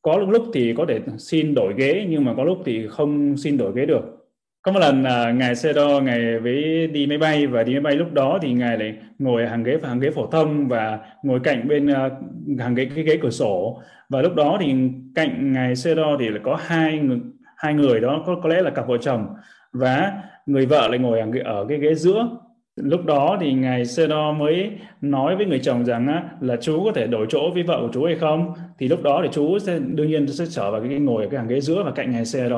[0.01, 3.57] có lúc thì có thể xin đổi ghế nhưng mà có lúc thì không xin
[3.57, 4.17] đổi ghế được.
[4.61, 7.81] Có một lần là ngài xe đo ngài với đi máy bay và đi máy
[7.81, 11.39] bay lúc đó thì ngài lại ngồi hàng ghế hàng ghế phổ thông và ngồi
[11.43, 13.81] cạnh bên uh, hàng ghế cái ghế cửa sổ.
[14.09, 14.75] Và lúc đó thì
[15.15, 17.19] cạnh ngài xe đo thì là có hai người
[17.57, 19.27] hai người đó có có lẽ là cặp vợ chồng
[19.71, 20.13] và
[20.45, 22.29] người vợ lại ngồi ở cái ghế giữa
[22.75, 24.07] lúc đó thì ngài xe
[24.37, 27.79] mới nói với người chồng rằng á, là chú có thể đổi chỗ với vợ
[27.81, 28.53] của chú hay không?
[28.79, 31.39] Thì lúc đó thì chú sẽ đương nhiên sẽ trở vào cái ngồi ở cái
[31.39, 32.49] hàng ghế giữa và cạnh ngài xe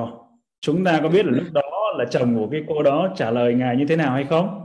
[0.62, 1.62] chúng ta có biết là lúc đó
[1.98, 4.60] là chồng của cái cô đó trả lời ngài như thế nào hay không?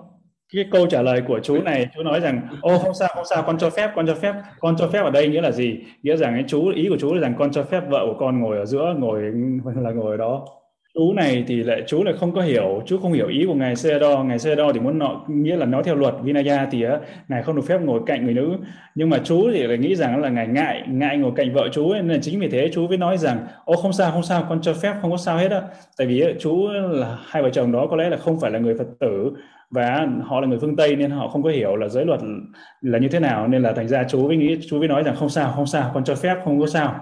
[0.55, 3.43] Cái câu trả lời của chú này chú nói rằng ô không sao không sao
[3.47, 5.79] con cho phép con cho phép con cho phép ở đây nghĩa là gì?
[6.03, 8.41] Nghĩa rằng cái chú ý của chú là rằng con cho phép vợ của con
[8.41, 9.23] ngồi ở giữa ngồi
[9.77, 10.47] là ngồi ở đó
[10.99, 13.77] chú này thì lại chú lại không có hiểu chú không hiểu ý của ngài
[13.77, 16.83] xe đo ngài xe đo thì muốn nói nghĩa là nói theo luật Vinaya thì
[16.83, 18.57] á ngài không được phép ngồi cạnh người nữ.
[18.95, 21.91] Nhưng mà chú thì lại nghĩ rằng là ngài ngại ngại ngồi cạnh vợ chú
[21.91, 24.61] ấy, nên chính vì thế chú mới nói rằng ô không sao không sao con
[24.63, 25.63] cho phép không có sao hết á.
[25.99, 28.75] Tại vì chú là hai vợ chồng đó có lẽ là không phải là người
[28.79, 29.33] phật tử
[29.71, 32.21] và họ là người phương tây nên họ không có hiểu là giới luật
[32.81, 33.49] là như thế nào.
[33.49, 35.91] Nên là thành ra chú mới nghĩ chú mới nói rằng không sao không sao
[35.95, 36.95] con cho phép không có sao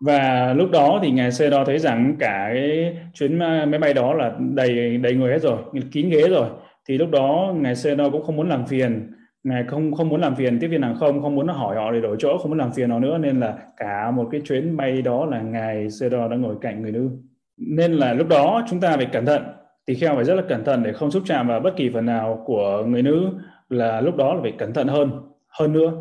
[0.00, 3.94] và lúc đó thì ngài xe đo thấy rằng cả cái chuyến à, máy bay
[3.94, 5.58] đó là đầy đầy người hết rồi,
[5.92, 6.48] kín ghế rồi.
[6.88, 9.12] Thì lúc đó ngài xe đo cũng không muốn làm phiền,
[9.44, 12.00] ngài không không muốn làm phiền tiếp viên hàng không không muốn hỏi họ để
[12.00, 13.18] đổi chỗ, không muốn làm phiền họ nữa.
[13.18, 16.82] Nên là cả một cái chuyến bay đó là ngài xe đo đã ngồi cạnh
[16.82, 17.10] người nữ.
[17.56, 19.42] Nên là lúc đó chúng ta phải cẩn thận.
[19.86, 22.06] Tỳ kheo phải rất là cẩn thận để không xúc chạm vào bất kỳ phần
[22.06, 23.30] nào của người nữ,
[23.68, 25.10] là lúc đó là phải cẩn thận hơn
[25.48, 25.92] hơn nữa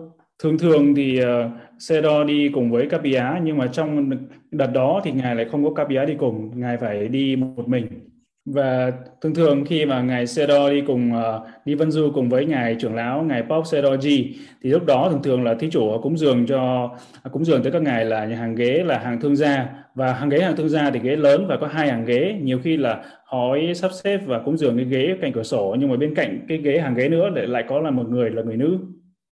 [0.43, 4.11] thường thường thì uh, xe đo đi cùng với Capia nhưng mà trong
[4.51, 7.87] đợt đó thì ngài lại không có Capia đi cùng ngài phải đi một mình.
[8.45, 12.45] Và thường thường khi mà ngài Sedo đi cùng uh, đi Vân Du cùng với
[12.45, 14.25] ngài trưởng lão ngài Pop Sedoji
[14.61, 16.89] thì lúc đó thường thường là thí chủ cúng dường cho
[17.31, 19.69] cúng dường tới các ngài là nhà hàng ghế là hàng thương gia.
[19.95, 22.39] Và hàng ghế hàng thương gia thì ghế lớn và có hai hàng ghế.
[22.41, 25.89] Nhiều khi là họ sắp xếp và cúng dường cái ghế cạnh cửa sổ nhưng
[25.89, 28.57] mà bên cạnh cái ghế hàng ghế nữa lại có là một người là người
[28.57, 28.77] nữ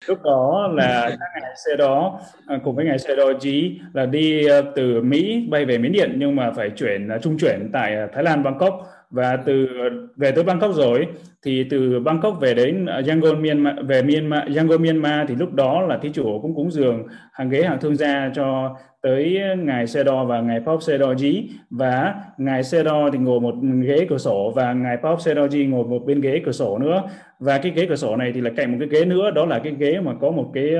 [0.07, 4.05] lúc đó là các ngày xe đó à, cùng với ngày xe đó chí là
[4.05, 7.69] đi à, từ Mỹ bay về Miến Điện, nhưng mà phải chuyển à, trung chuyển
[7.73, 9.67] tại Thái Lan, Bangkok và từ
[10.15, 11.07] về tới Bangkok rồi
[11.43, 15.81] thì từ Bangkok về đến à, Yangon Myanmar về Myanmar Yangon Myanmar thì lúc đó
[15.81, 20.25] là thí chủ cũng cúng dường hàng ghế hàng thương gia cho tới ngài Sedo
[20.25, 24.97] và ngài Pop Sedoji và ngài Sedo thì ngồi một ghế cửa sổ và ngài
[24.97, 27.03] Pop Sedoji ngồi một bên ghế cửa sổ nữa.
[27.39, 29.59] Và cái ghế cửa sổ này thì là cạnh một cái ghế nữa đó là
[29.59, 30.75] cái ghế mà có một cái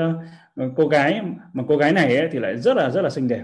[0.55, 1.21] ờ, cô gái
[1.53, 3.43] mà cô gái này ấy, thì lại rất là rất là xinh đẹp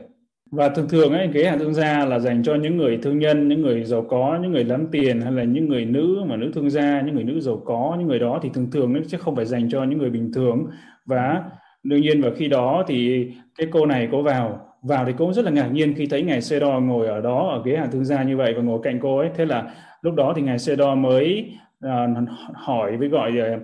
[0.52, 3.48] và thường thường ấy ghế hàng thương gia là dành cho những người thương nhân
[3.48, 6.52] những người giàu có những người lắm tiền hay là những người nữ mà nữ
[6.54, 9.18] thương gia những người nữ giàu có những người đó thì thường thường ấy sẽ
[9.18, 10.68] không phải dành cho những người bình thường.
[11.06, 11.44] Và
[11.84, 15.46] đương nhiên vào khi đó thì cái cô này có vào vào thì cũng rất
[15.46, 18.24] là ngạc nhiên khi thấy ngài Sedor ngồi ở đó ở ghế hàng thương gia
[18.24, 19.30] như vậy và ngồi cạnh cô ấy.
[19.36, 21.52] Thế là lúc đó thì ngài Sedor mới
[21.86, 23.62] uh, hỏi với gọi uh,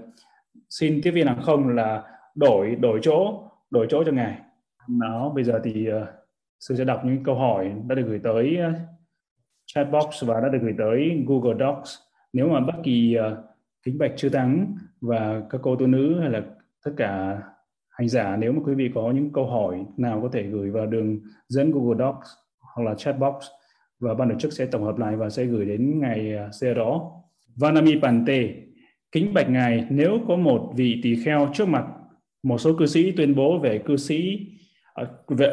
[0.70, 2.04] xin tiếp viên hàng không là
[2.36, 4.38] đổi đổi chỗ đổi chỗ cho ngài.
[4.90, 6.23] Nó bây giờ thì uh,
[6.68, 8.72] sư sẽ đọc những câu hỏi đã được gửi tới ờ,
[9.66, 11.96] chat box và đã được gửi tới Google Docs
[12.34, 13.44] nếu mà bất kỳ ờ,
[13.84, 16.42] kính bạch chưa thắng và các cô tu nữ hay là
[16.86, 17.42] tất cả
[17.90, 20.86] hành giả nếu mà quý vị có những câu hỏi nào có thể gửi vào
[20.86, 22.28] đường dẫn Google Docs
[22.76, 23.36] hoặc là chat box
[24.00, 26.74] và ban tổ chức sẽ tổng hợp lại và sẽ gửi đến ngày ờ, xe
[26.74, 27.12] đó.
[27.56, 28.50] Vanami Pante,
[29.12, 31.86] kính bạch ngài nếu có một vị tỳ kheo trước mặt
[32.44, 34.48] một số cư sĩ tuyên bố về cư sĩ
[34.94, 35.04] À,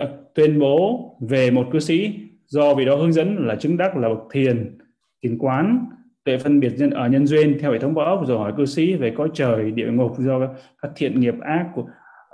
[0.01, 2.15] à, tuyên bố về một cư sĩ
[2.47, 4.79] do vị đó hướng dẫn là chứng đắc là bậc thiền
[5.23, 5.87] thiền quán,
[6.25, 8.67] tuệ phân biệt nhân ở nhân duyên theo hệ thống võ ốc rồi hỏi cư
[8.67, 10.41] sĩ về cõi trời, địa ngục do
[10.83, 11.85] các thiện nghiệp ác của,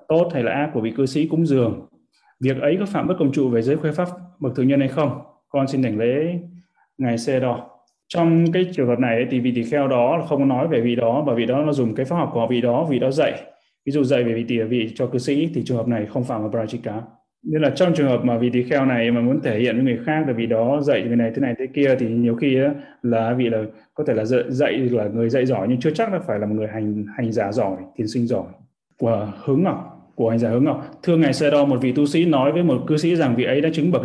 [0.09, 1.87] tốt hay là ác của vị cư sĩ cúng dường.
[2.41, 4.09] Việc ấy có phạm bất công trụ về giới khuê pháp
[4.41, 5.21] bậc thường nhân hay không?
[5.49, 6.39] Con xin đảnh lễ
[6.99, 7.71] ngài xe đo.
[8.09, 11.25] Trong cái trường hợp này thì vị tỳ kheo đó không nói về vị đó
[11.27, 13.43] và vị đó nó dùng cái pháp học của vị đó vị đó dạy
[13.87, 16.25] ví dụ dạy về vị tỳ vị cho cư sĩ thì trường hợp này không
[16.25, 17.01] phạm vào prajika.
[17.43, 19.85] Nên là trong trường hợp mà vị tỳ kheo này mà muốn thể hiện với
[19.85, 22.59] người khác là vì đó dạy người này thế này thế kia thì nhiều khi
[23.03, 23.63] là vị là
[23.95, 26.47] có thể là dạy, dạy là người dạy giỏi nhưng chưa chắc là phải là
[26.47, 28.47] một người hành hành giả giỏi thiền sinh giỏi
[28.99, 31.01] của hướng ngọc của hành giả hướng ngọc.
[31.03, 33.45] Thưa ngài sơ đo một vị tu sĩ nói với một cư sĩ rằng vị
[33.45, 34.03] ấy đã chứng bậc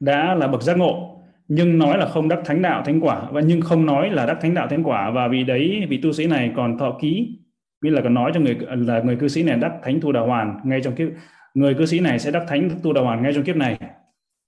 [0.00, 1.12] đã là bậc giác ngộ
[1.48, 4.38] nhưng nói là không đắc thánh đạo thánh quả và nhưng không nói là đắc
[4.40, 7.38] thánh đạo thánh quả và vị đấy vị tu sĩ này còn thọ ký
[7.82, 10.20] vì là còn nói cho người là người cư sĩ này đắc thánh tu đà
[10.20, 11.08] hoàn ngay trong kiếp
[11.54, 13.78] người cư sĩ này sẽ đắc thánh tu đà hoàn ngay trong kiếp này.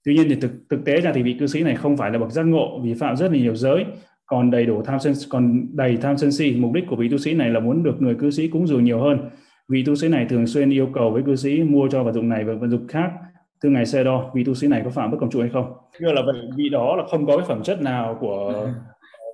[0.05, 2.19] Tuy nhiên thì thực thực tế ra thì vị cư sĩ này không phải là
[2.19, 3.85] bậc giác ngộ vì phạm rất là nhiều giới
[4.25, 6.55] còn đầy đủ tham sân còn đầy tham sân si.
[6.59, 8.83] Mục đích của vị tu sĩ này là muốn được người cư sĩ cúng dường
[8.83, 9.29] nhiều hơn.
[9.69, 12.29] Vị tu sĩ này thường xuyên yêu cầu với cư sĩ mua cho vật dụng
[12.29, 13.11] này và vật dụng khác.
[13.61, 15.73] Từ ngày xe đo vị tu sĩ này có phạm bất công trụ hay không?
[15.99, 16.21] Như là
[16.57, 18.67] vị đó là không có cái phẩm chất nào của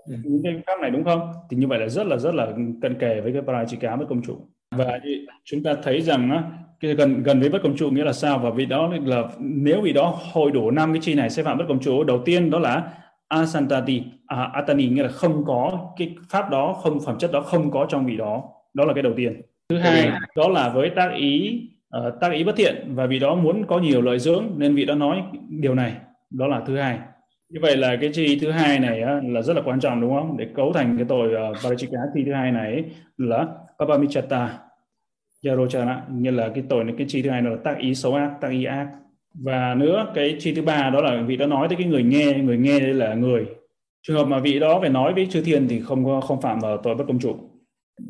[0.07, 0.15] ừ.
[0.23, 1.31] những cái pháp này đúng không?
[1.49, 2.47] Thì như vậy là rất là rất là
[2.81, 4.99] cận kề với cái parachika bất công trụ và
[5.43, 6.43] chúng ta thấy rằng á,
[6.79, 8.39] cái gần gần với bất công trụ nghĩa là sao?
[8.39, 11.57] Và vị đó là nếu vị đó hội đủ năm cái chi này sẽ phạm
[11.57, 12.91] bất công trụ đầu tiên đó là
[13.27, 17.71] asantati à, atani nghĩa là không có cái pháp đó không phẩm chất đó không
[17.71, 18.43] có trong vị đó.
[18.73, 19.41] Đó là cái đầu tiên.
[19.69, 21.61] Thứ hai đó là với tác ý
[21.97, 22.75] uh, tác ý bất thiện.
[22.95, 25.93] Và vì đó muốn có nhiều lợi dưỡng nên vị đã nói điều này.
[26.29, 26.99] Đó là thứ hai
[27.49, 30.15] như vậy là cái chi thứ hai này á, là rất là quan trọng đúng
[30.15, 30.37] không?
[30.37, 32.83] Để cấu thành cái tội ờ, uh, parachika chi thứ hai này
[33.17, 33.47] là
[33.79, 34.59] papamichata
[35.45, 38.31] yarochana như là cái tội này cái chi thứ hai là tác ý xấu ác
[38.41, 38.87] tác ý ác.
[39.43, 42.33] Và nữa cái chi thứ ba đó là vị đã nói tới cái người nghe
[42.33, 43.45] người nghe đây là người.
[44.07, 46.59] Trường hợp mà vị đó phải nói với chư thiên thì không có không phạm
[46.59, 47.35] vào tội bất công chủ.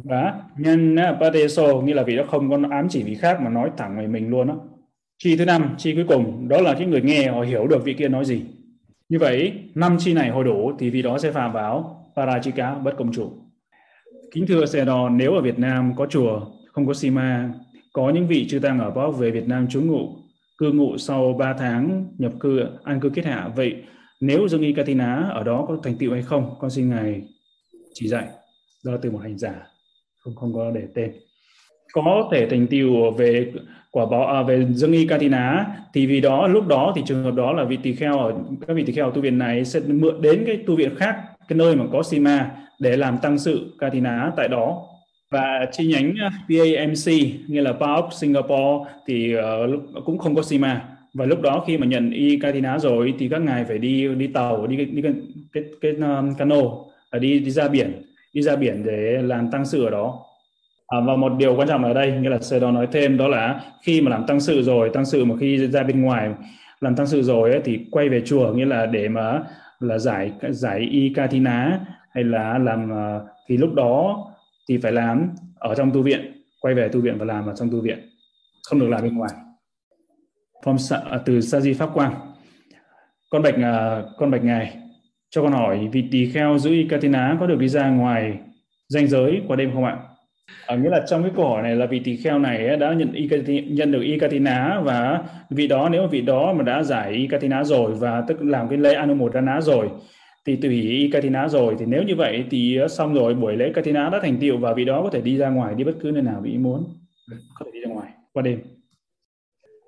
[0.04, 3.72] Và nhân pateso nghĩa là vị đó không có ám chỉ vị khác mà nói
[3.78, 4.56] thẳng về mình luôn đó
[5.18, 7.94] chi thứ năm chi cuối cùng đó là cái người nghe họ hiểu được vị
[7.94, 8.42] kia nói gì
[9.10, 12.94] như vậy, năm chi này hồi đủ thì vị đó sẽ phạm vào Parajika bất
[12.98, 13.32] công chủ.
[14.32, 16.42] Kính thưa xe đò nếu ở Việt Nam có chùa,
[16.72, 17.54] không có sima,
[17.94, 20.10] có những vị chư tăng ở Bắc về Việt Nam trú ngụ,
[20.58, 23.84] cư ngụ sau 3 tháng nhập cư, an cư kết hạ, vậy
[24.22, 27.22] nếu dương y katina ở đó có thành tựu hay không, con xin ngài
[27.94, 28.28] chỉ dạy.
[28.84, 29.68] Do từ một hành giả,
[30.20, 31.12] không không có để tên
[31.96, 33.52] có thể thành tựu về
[33.92, 37.36] quả báo à, về dương y katina thì vì đó lúc đó thì trường hợp
[37.36, 38.34] đó là vị tỳ kheo ở
[38.68, 41.16] các vị tỳ kheo tu viện này sẽ mượn đến cái tu viện khác
[41.48, 44.82] cái nơi mà có sima để làm tăng sự katina tại đó.
[45.32, 47.08] Và chi nhánh à, PAMC
[47.48, 50.82] như là PAOK Singapore thì uh, cũng không có sima.
[51.14, 54.28] Và lúc đó khi mà nhận y katina rồi thì các ngài phải đi đi
[54.28, 55.14] tàu đi đi cái
[55.54, 56.62] cái, cái um, cano
[57.10, 58.02] à, đi đi ra biển
[58.34, 60.26] đi ra biển để làm tăng sự ở đó
[60.88, 63.28] à, và một điều quan trọng ở đây nghĩa là sơ đó nói thêm đó
[63.28, 66.30] là khi mà làm tăng sự rồi tăng sự mà khi ra bên ngoài
[66.80, 69.44] làm tăng sự rồi ấy, thì quay về chùa nghĩa là để mà
[69.80, 71.80] là giải giải y katina
[72.12, 74.26] hay là làm à, thì lúc đó
[74.70, 77.70] thì phải làm ở trong tu viện quay về tu viện và làm ở trong
[77.72, 78.10] tu viện
[78.70, 79.32] không được làm bên ngoài
[80.64, 82.14] From, à, từ sa di pháp quang
[83.30, 84.78] con bạch à, con bạch ngài
[85.30, 88.40] cho con hỏi vị tỳ kheo giữ Ikatina có được đi ra ngoài
[88.88, 89.98] danh giới qua đêm không ạ?
[90.68, 93.12] À, nghĩa là trong cái câu hỏi này là vị tỳ kheo này đã nhận
[93.76, 97.94] nhận được Ikatina và vị đó nếu mà vị đó mà đã giải Ikatina rồi
[97.94, 99.90] và tức làm cái lễ Anumodana rồi
[100.46, 103.72] thì từ hỷ Ikatina rồi thì nếu như vậy thì ờ, xong rồi buổi lễ
[103.76, 106.12] Katina đã thành tựu và vị đó có thể đi ra ngoài đi bất cứ
[106.12, 106.84] nơi nào vị muốn.
[107.60, 108.60] Có thể đi ra ngoài qua đêm.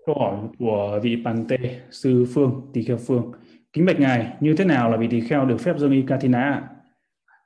[0.05, 1.57] Câu hỏi của vị Pante
[1.91, 3.31] sư Phương tỳ kheo Phương.
[3.73, 6.69] Kính bạch ngài như thế nào là vị tỳ kheo được phép dâng Ikatina ạ?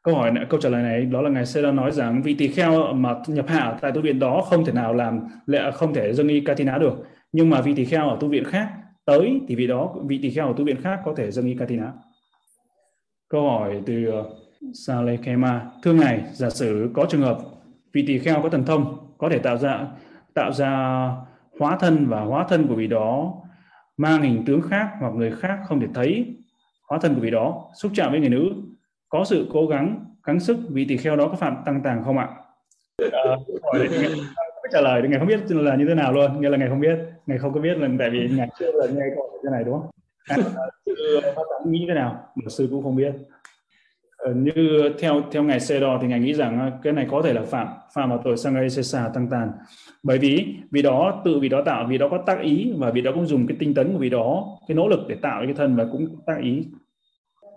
[0.03, 2.47] Câu hỏi này, câu trả lời này đó là ngài sẽ nói rằng vị tỳ
[2.47, 6.13] kheo mà nhập hạ tại tu viện đó không thể nào làm lệ không thể
[6.13, 6.93] dâng y katina được.
[7.31, 8.69] Nhưng mà vị tỳ kheo ở tu viện khác
[9.05, 11.55] tới thì vị đó vị tỳ kheo ở tu viện khác có thể dâng y
[11.55, 11.91] katina.
[13.29, 14.23] Câu hỏi từ ờ,
[14.73, 15.61] Salekema.
[15.83, 17.37] Thưa ngài giả sử có trường hợp
[17.93, 19.87] vị tỳ kheo có thần thông có thể tạo ra
[20.33, 20.71] tạo ra
[21.59, 23.33] hóa thân và hóa thân của vị đó
[23.97, 26.35] mang hình tướng khác hoặc người khác không thể thấy
[26.89, 28.53] hóa thân của vị đó xúc chạm với người nữ
[29.11, 32.17] có sự cố gắng gắng sức vị tỳ kheo đó có phạm tăng tàng không
[32.17, 32.27] ạ?
[33.11, 33.21] À,
[33.63, 34.11] hỏi đấy
[34.71, 36.99] trả lời ngài không biết là như thế nào luôn nghĩa là ngài không biết
[37.25, 39.63] ngài không có biết là tại vì ngài chưa là nghe câu hỏi thế này
[39.63, 39.89] đúng không?
[40.27, 40.37] À,
[40.85, 40.93] sư
[41.65, 42.23] nghĩ thế nào?
[42.35, 43.13] Một sư cũng không biết.
[44.17, 47.33] Ờ, như theo theo ngài xe đo thì ngài nghĩ rằng cái này có thể
[47.33, 49.51] là phạm phạm vào tội sang xà tăng tàn.
[50.03, 53.01] Bởi vì vì đó tự vì đó tạo vì đó có tác ý và vì
[53.01, 55.53] đó cũng dùng cái tinh tấn của vì đó cái nỗ lực để tạo cái
[55.53, 56.63] thân và cũng tác ý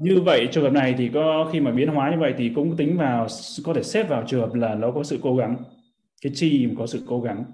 [0.01, 2.77] như vậy trường hợp này thì có khi mà biến hóa như vậy thì cũng
[2.77, 3.27] tính vào
[3.65, 5.57] có thể xếp vào trường hợp là nó có sự cố gắng.
[6.23, 7.45] Cái chi có sự cố gắng.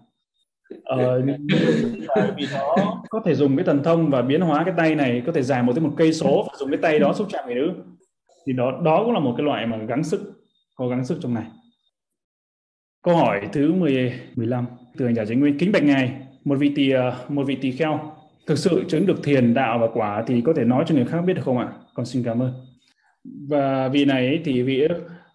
[0.84, 1.22] Ờ,
[2.36, 5.32] vì nó có thể dùng cái thần thông và biến hóa cái tay này có
[5.32, 7.54] thể dài một tới một cây số và dùng cái tay đó xúc chạm người
[7.54, 7.72] nữ.
[8.46, 10.20] Thì đó đó cũng là một cái loại mà gắng sức
[10.74, 11.44] có gắng sức trong này.
[13.02, 16.12] Câu hỏi thứ 10, 15 từ hành giả chính nguyên kính bạch ngài
[16.44, 18.12] một vị tỳ ờ, một vị tỳ kheo
[18.46, 21.20] thực sự chứng được thiền đạo và quả thì có thể nói cho người khác
[21.20, 21.68] biết được không ạ?
[21.94, 22.52] Con xin cảm ơn.
[23.48, 24.88] Và vị này thì vị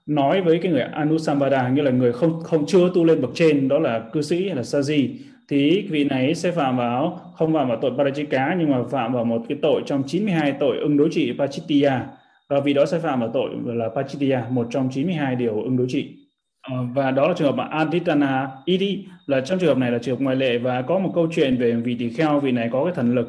[0.05, 3.67] nói với cái người Anusambada như là người không không chưa tu lên bậc trên,
[3.67, 5.09] đó là cư sĩ hay là sa di.
[5.49, 9.25] Thì vị này sẽ phạm vào, không phạm vào tội Parajika, nhưng mà phạm vào
[9.25, 12.07] một cái tội trong 92 tội ứng đối trị Pachitya
[12.49, 15.87] và vì đó sẽ phạm vào tội là Pachitya một trong 92 điều ứng đối
[15.89, 16.24] trị.
[16.71, 19.97] Ờ, và đó là trường hợp mà Aditana Idi là trong trường hợp này là
[19.97, 22.69] trường hợp ngoại lệ và có một câu chuyện về vị tỳ kheo, vị này
[22.71, 23.27] có cái thần lực,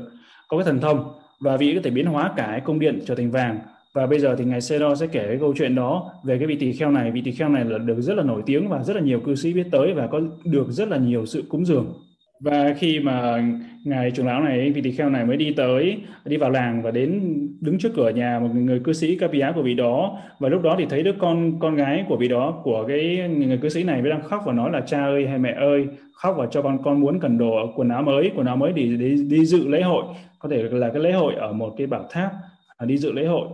[0.48, 3.14] có cái thần thông và vị có thể biến hóa cả cái cung điện trở
[3.14, 3.58] thành vàng.
[3.92, 6.56] Và bây giờ thì ngài Sero sẽ kể cái câu chuyện đó về cái vị
[6.56, 7.10] tỳ kheo này.
[7.10, 9.34] Vị tỳ kheo này là được rất là nổi tiếng và rất là nhiều cư
[9.34, 12.05] sĩ biết tới và có được rất là nhiều sự cúng dường
[12.40, 13.44] và khi mà
[13.84, 16.90] ngài trưởng lão này vị tỳ kheo này mới đi tới đi vào làng và
[16.90, 17.22] đến
[17.60, 20.18] đứng trước cửa nhà một người cư sĩ Kapia của vị đó.
[20.38, 23.58] Và lúc đó thì thấy đứa con con gái của vị đó của cái người
[23.58, 26.34] cư sĩ này mới đang khóc và nói là cha ơi hay mẹ ơi khóc
[26.38, 29.16] và cho con con muốn cần đồ quần áo mới quần áo mới để đi,
[29.30, 30.04] đi dự lễ hội.
[30.38, 32.32] Có thể là cái lễ hội ở một cái bảo tháp
[32.76, 33.48] à, đi dự lễ hội.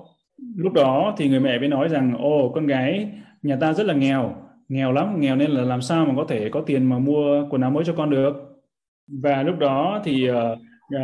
[0.57, 3.09] Lúc đó thì người mẹ mới nói rằng ô con gái
[3.43, 4.35] nhà ta rất là nghèo
[4.69, 7.63] nghèo lắm nghèo nên là làm sao mà có thể có tiền mà mua quần
[7.63, 8.52] áo mới cho con được?
[9.09, 10.37] Và lúc đó thì uh,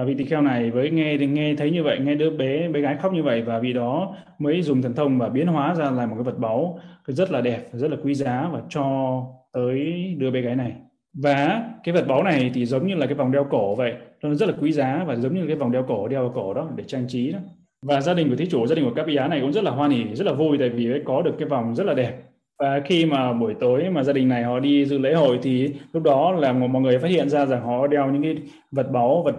[0.07, 2.97] vị tỳ kheo này với nghe nghe thấy như vậy nghe đứa bé bé gái
[2.97, 6.11] khóc như vậy và vì đó mới dùng thần thông và biến hóa ra làm
[6.11, 10.31] một cái vật báu rất là đẹp rất là quý giá và cho tới đứa
[10.31, 10.73] bé gái này.
[11.15, 14.35] Và cái vật báu này thì giống như là cái vòng đeo cổ vậy nó
[14.35, 16.71] rất là quý giá và giống như cái vòng đeo cổ đeo vào cổ đó
[16.77, 17.39] để trang trí đó.
[17.83, 19.65] Và gia đình của thí chủ gia đình của các vị á này cũng rất
[19.65, 22.28] là hoan hỉ rất là vui tại vì có được cái vòng rất là đẹp
[22.59, 25.75] và khi mà buổi tối mà gia đình này họ đi dự lễ hội thì
[25.93, 28.37] lúc đó là mọi người phát hiện ra rằng họ đeo những cái
[28.73, 29.35] vật báu, vật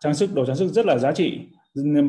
[0.00, 1.40] trang sức, đồ trang sức rất là giá trị.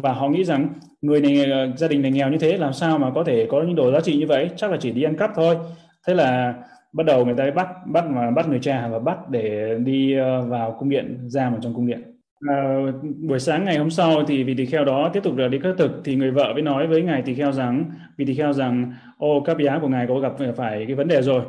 [0.04, 0.70] Và họ nghĩ rằng
[1.02, 1.46] người này,
[1.78, 4.02] gia đình này nghèo như thế làm sao mà có thể có những đồ giá
[4.02, 4.50] trị như vậy?
[4.56, 5.58] Chắc là chỉ đi ăn cắp thôi.
[6.08, 6.54] Thế là
[6.94, 10.42] bắt đầu người ta bắt bắt mà bắt người cha và bắt để đi ờ,
[10.42, 12.76] vào cung điện, ra vào trong cung điện à,
[13.20, 15.92] buổi sáng ngày hôm sau thì vị tỳ kheo đó tiếp tục đi khất thực
[16.04, 17.86] thì người vợ mới nói với ngài tỳ kheo rằng
[18.18, 21.22] vị tỳ kheo rằng ô các giá của ngài có gặp phải cái vấn đề
[21.22, 21.42] rồi.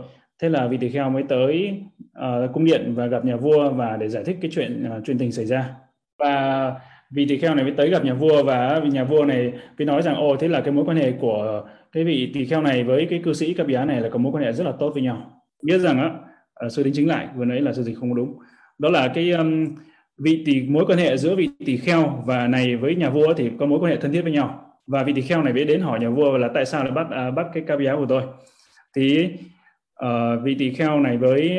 [0.43, 1.81] Thế là vị tỳ kheo mới tới
[2.19, 5.19] uh, cung điện và gặp nhà vua và để giải thích cái chuyện uh, chuyện
[5.19, 5.71] tình xảy ra.
[6.19, 6.75] Và
[7.11, 9.87] vị tỳ kheo này mới tới gặp nhà vua và vị nhà vua này mới
[9.87, 12.85] nói rằng ô thế là cái mối quan hệ của cái vị tỳ kheo này
[12.85, 14.91] với cái cư sĩ cấp giá này là có mối quan hệ rất là tốt
[14.95, 15.43] với nhau.
[15.63, 16.11] Biết rằng á
[16.67, 18.39] uh, sư đính chính lại vừa nãy là sự dịch không đúng.
[18.79, 19.75] Đó là cái um,
[20.23, 23.51] vị tỷ mối quan hệ giữa vị tỷ kheo và này với nhà vua thì
[23.59, 24.61] có mối quan hệ thân thiết với nhau.
[24.87, 27.07] Và vị tỷ kheo này mới đến hỏi nhà vua là tại sao lại bắt
[27.11, 28.23] à, bắt cái caviar của tôi.
[28.97, 29.29] Thì
[30.05, 31.59] uh, vị tỷ kheo này với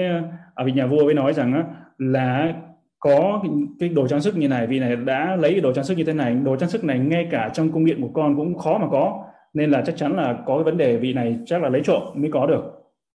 [0.55, 1.63] à, vị nhà vua mới nói rằng á,
[1.97, 2.53] là
[2.99, 3.43] có
[3.79, 6.13] cái đồ trang sức như này vì này đã lấy đồ trang sức như thế
[6.13, 8.87] này đồ trang sức này ngay cả trong cung điện của con cũng khó mà
[8.91, 11.81] có nên là chắc chắn là có cái vấn đề vị này chắc là lấy
[11.85, 12.72] trộm mới có được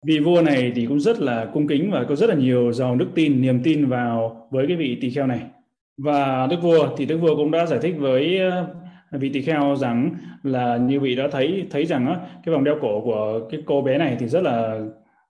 [0.04, 2.98] vị vua này thì cũng rất là cung kính và có rất là nhiều dòng
[2.98, 5.40] đức tin niềm tin vào với cái vị tỳ kheo này.
[5.98, 8.68] Và đức vua thì đức vua cũng đã giải thích với ờ,
[9.12, 10.10] vị tỳ kheo rằng
[10.44, 13.82] là như vị đã thấy thấy rằng á, cái vòng đeo cổ của cái cô
[13.82, 14.80] bé này thì rất là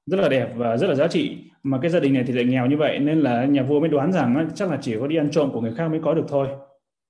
[0.05, 1.37] rất là đẹp và rất là giá trị.
[1.63, 3.89] Mà cái gia đình này thì lại nghèo như vậy nên là nhà vua mới
[3.89, 6.25] đoán rằng chắc là chỉ có đi ăn trộm của người khác mới có được
[6.27, 6.47] thôi.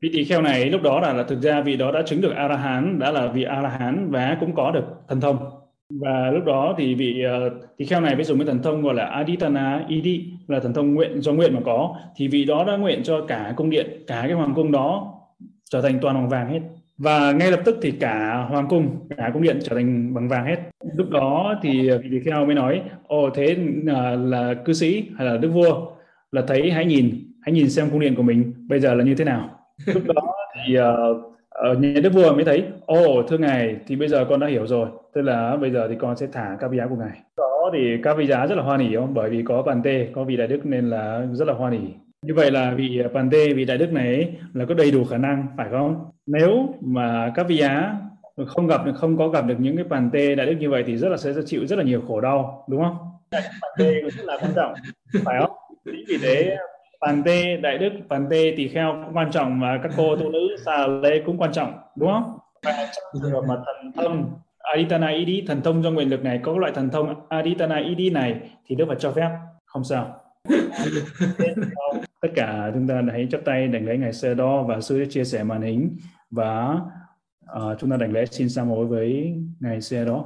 [0.01, 2.33] Vị tỳ kheo này lúc đó là, là thực ra vị đó đã chứng được
[2.35, 5.62] a la hán đã là vị a la hán và cũng có được thần thông
[5.99, 8.81] và lúc đó thì vị ờ, uh, tỳ kheo này mới dùng cái thần thông
[8.81, 11.95] gọi là aditana idi là thần thông nguyện do nguyện mà có.
[12.15, 15.13] Thì vị đó đã nguyện cho cả cung điện cả cái hoàng cung đó
[15.71, 16.59] trở thành toàn bằng vàng hết.
[16.97, 20.45] Và ngay lập tức thì cả hoàng cung cả cung điện trở thành bằng vàng
[20.45, 20.57] hết.
[20.95, 25.27] Lúc đó thì vị tỳ kheo mới nói ồ thế là, là cư sĩ hay
[25.27, 25.85] là đức vua
[26.31, 29.15] là thấy hãy nhìn hãy nhìn xem cung điện của mình bây giờ là như
[29.15, 29.59] thế nào?
[29.85, 30.21] Lúc đó
[30.67, 34.39] thì uh, ở nhà đức vua mới thấy, ồ, thưa ngài, thì bây giờ con
[34.39, 36.95] đã hiểu rồi, tức là bây giờ thì con sẽ thả các vị giá của
[36.95, 37.19] ngài.
[37.37, 39.13] Đó thì các vị giá rất là hoan hỉ không?
[39.13, 41.87] Bởi vì có bàn tê, có vị đại đức nên là rất là hoan hỉ.
[42.25, 45.03] Như vậy là vị ờ, bàn tê, vị đại đức này là có đầy đủ
[45.03, 46.05] khả năng, phải không?
[46.25, 47.95] Nếu mà các vị giá
[48.47, 50.83] không gặp được không có gặp được những cái bàn tê đại đức như vậy
[50.87, 52.97] thì rất là sẽ chịu rất là nhiều khổ đau, đúng không?
[53.31, 54.73] Bàn tê rất là quan trọng,
[55.25, 55.51] phải không?
[55.85, 56.57] Chính vì thế
[57.05, 60.29] bàn tê đại đức bàn tê tỳ kheo cũng quan trọng và các cô tu
[60.29, 62.37] nữ xà lê cũng quan trọng đúng không?
[62.63, 66.39] Và trong trường hợp mà thần thông Aditana Idi thần thông do nguyện lực này
[66.43, 69.29] có loại thần thông Aditana Idi này thì Đức Phật cho phép
[69.65, 70.15] không sao.
[72.21, 75.23] Tất cả chúng ta hãy chắp tay đảnh lễ ngài sơ đo và sư chia
[75.23, 75.97] sẻ màn hình
[76.31, 76.79] và
[77.57, 80.25] uh, chúng ta đảnh lễ xin sa mối với ngài sơ đó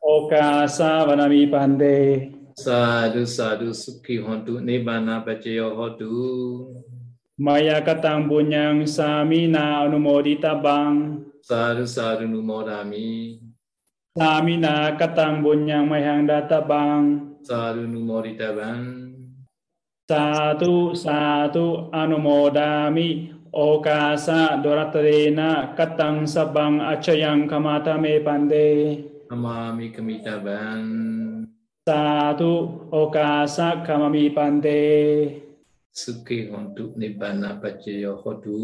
[0.00, 2.18] Oka Savanami Pande
[2.54, 6.70] Sadhu sadhu sukhi hontu nibbana pacayo hotu
[7.34, 13.42] Maya katang bunyang samina anumodita bang Sadhu sadhu numodami
[14.14, 19.10] Samina katang bunyang mayang data bang Sadhu numodita bang
[20.06, 31.33] Satu satu anumodami Okasa doratarena katang sabang achayang kamata me pande Amami kamita bang
[31.84, 34.80] Satu okasa kamami pante
[35.92, 38.56] Sukhi hontu nibbana pacayo hotu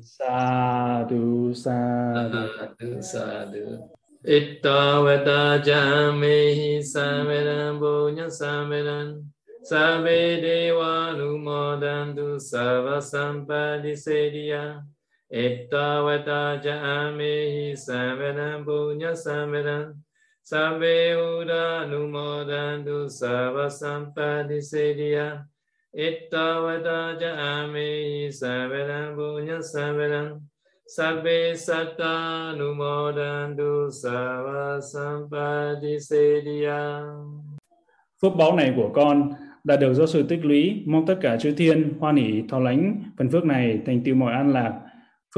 [0.00, 3.92] Sadu sadu Sadhu sadhu
[4.24, 9.28] Ittavata jamehi sameran bunya sameran
[9.60, 14.80] Sabe dewa numodantu sava sampadi sediya
[15.28, 19.92] Ittavata jamehi sameran bunya sameran
[20.48, 25.44] Sabe uda numodantu sava sampadi sediya
[25.92, 30.40] Ittavata jamehi sameran bunya sameran
[30.88, 37.04] Sabbe satta numodantu sava sampadi sediya
[38.22, 39.32] Phước báo này của con
[39.64, 43.02] đã được do sự tích lũy, mong tất cả chư thiên hoan hỷ thọ lãnh
[43.18, 44.80] phần phước này thành tựu mọi an lạc.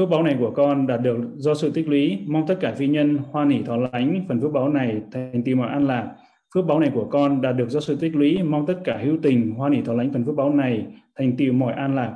[0.01, 2.87] Phước báo này của con đạt được do sự tích lũy, mong tất cả phi
[2.87, 6.11] nhân hoan hỷ thọ lánh phần phước báo này thành tìm mọi an lạc.
[6.53, 9.17] Phước báo này của con đạt được do sự tích lũy, mong tất cả hữu
[9.23, 10.85] tình hoan hỷ thọ lánh phần phước báo này
[11.19, 12.13] thành tựu mọi an lạc.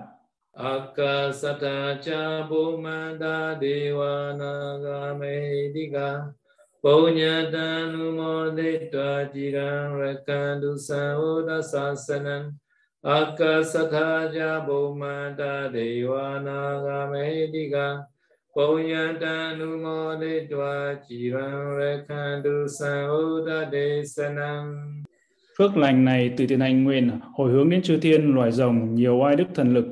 [0.57, 6.19] Akasata cha bhumanda deva naga medika
[6.83, 12.51] Punyatanu moditva jirang rakandu sahoda sasanam
[13.06, 18.03] Akasata cha bhumanda deva naga medika
[18.56, 20.95] Punyatanu moditva
[22.68, 25.03] sahoda desanam
[25.58, 29.18] Phước lành này từ thiện hành nguyện, hồi hướng đến chư thiên, loài rồng, nhiều
[29.18, 29.86] oai đức thần lực,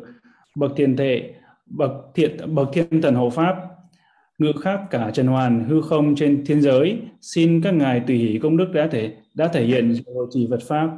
[0.56, 1.34] bậc tiền thệ
[1.66, 3.56] bậc thiện, bậc thiên thần hộ pháp,
[4.38, 8.40] ngự khác cả trần hoàn, hư không trên thiên giới, xin các ngài tùy hỷ
[8.40, 10.90] công đức đã thể đã thể hiện rồi trì vật pháp.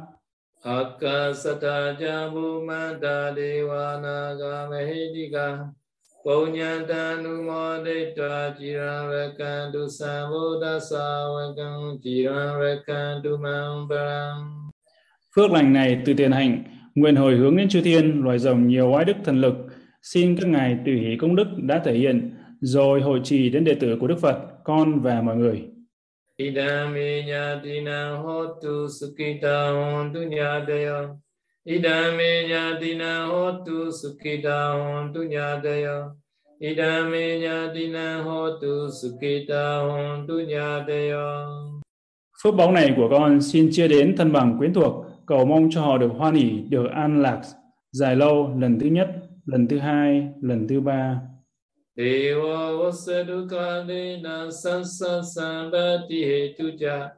[0.66, 5.72] Akasata jabumata Devana Gamahedika
[6.24, 13.86] Punyata Numodeta jirang rekantu sambuddha savakam jirang rekantu mang
[15.36, 16.62] Phước lành này từ tiền hành,
[16.94, 19.54] nguyện hồi hướng đến chư thiên loài rồng nhiều oai đức thần lực.
[20.02, 23.74] Xin các ngài tùy hỷ công đức đã thể hiện rồi hội trì đến đệ
[23.74, 25.62] tử của Đức Phật con và mọi người.
[26.38, 31.16] Idami nyatina hotu sukita hontu nyadaya.
[31.64, 36.10] Idami nyatina hotu sukita hontu nyadaya.
[36.60, 41.46] Idami nyatina hotu sukita hontu nyadaya.
[42.42, 45.04] Phước báo này của con xin chia đến thân bằng quyến thuộc.
[45.26, 47.40] Cầu mong cho họ được hoan hỷ, được an lạc
[47.92, 49.08] dài lâu lần thứ nhất,
[49.46, 51.20] lần thứ hai, lần thứ ba.
[51.96, 57.10] Deva vasadu kalena sansa sambati hetuja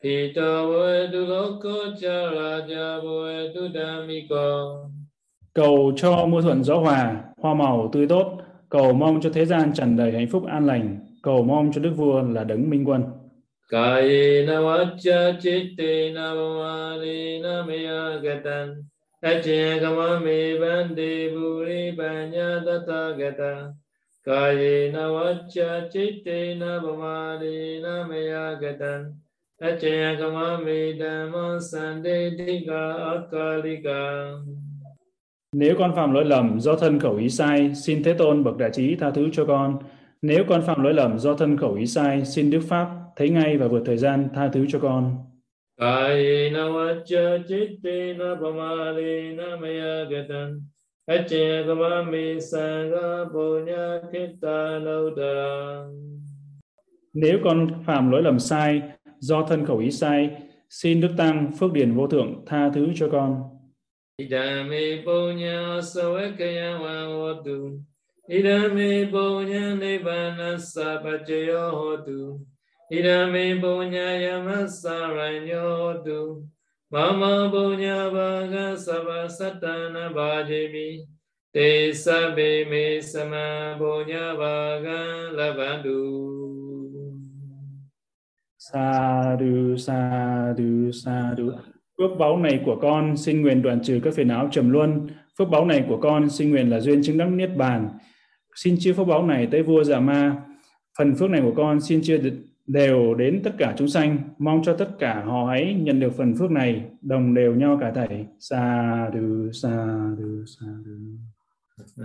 [0.00, 4.88] Hita vedu loko cha raja vedu damiko
[5.54, 9.72] Cầu cho mưa thuận gió hòa, hoa màu tươi tốt, cầu mong cho thế gian
[9.74, 13.04] tràn đầy hạnh phúc an lành, cầu mong cho Đức Vua là đấng minh quân.
[13.70, 18.82] Kayena vacha chittena vamarina maya gatan.
[19.22, 23.72] Achya kamami bandi buri banya tata gata
[24.24, 29.18] Kayena vacha chittena vamarina maya gatan
[29.60, 34.38] Achya kamami dhamma sandedika akalika
[35.52, 38.70] Nếu con phạm lỗi lầm do thân khẩu ý sai, xin Thế Tôn bậc đại
[38.72, 39.78] trí tha thứ cho con.
[40.22, 43.56] Nếu con phạm lỗi lầm do thân khẩu ý sai, xin Đức Pháp thấy ngay
[43.56, 45.16] và vượt thời gian tha thứ cho con.
[45.80, 50.71] Kayena vacha chittena pamarena maya gatan
[51.10, 55.90] Achya kamami sangha punya kitta nautara
[57.14, 58.82] Nếu con phạm lỗi lầm sai
[59.18, 60.30] do thân khẩu ý sai,
[60.70, 63.42] xin Đức Tăng phước điển vô thượng tha thứ cho con.
[64.18, 67.80] Idame punya savakaya hotu
[68.28, 72.40] Idame punya nibbana sapachayo hotu
[72.90, 76.46] Idame punya yamasaranyo hotu
[76.92, 81.08] Mama punya vaga satana bhajami
[81.50, 86.02] Te sabe me sama punya vaga lavandu
[88.58, 91.52] Sa du sa du sa du.
[91.98, 95.06] Phước báu này của con xin nguyện đoạn trừ các phiền não trầm luân.
[95.38, 97.88] Phước báu này của con xin nguyện là duyên chứng đắc niết bàn.
[98.54, 100.36] Xin chia phước báu này tới vua Già Ma.
[100.98, 102.18] Phần phước này của con xin chia
[102.66, 104.18] đều đến tất cả chúng sanh.
[104.38, 107.92] Mong cho tất cả họ hãy nhận được phần phước này đồng đều nhau cả
[107.94, 108.26] thảy.
[108.40, 110.92] Sa du sa du sa du.
[111.86, 112.04] Sa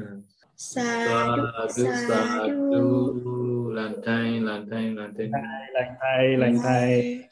[0.60, 1.36] Sa
[1.70, 5.30] du sa sa du Lành thay, lành thay, lành thay
[5.74, 7.24] Lành thầy, lành thầy.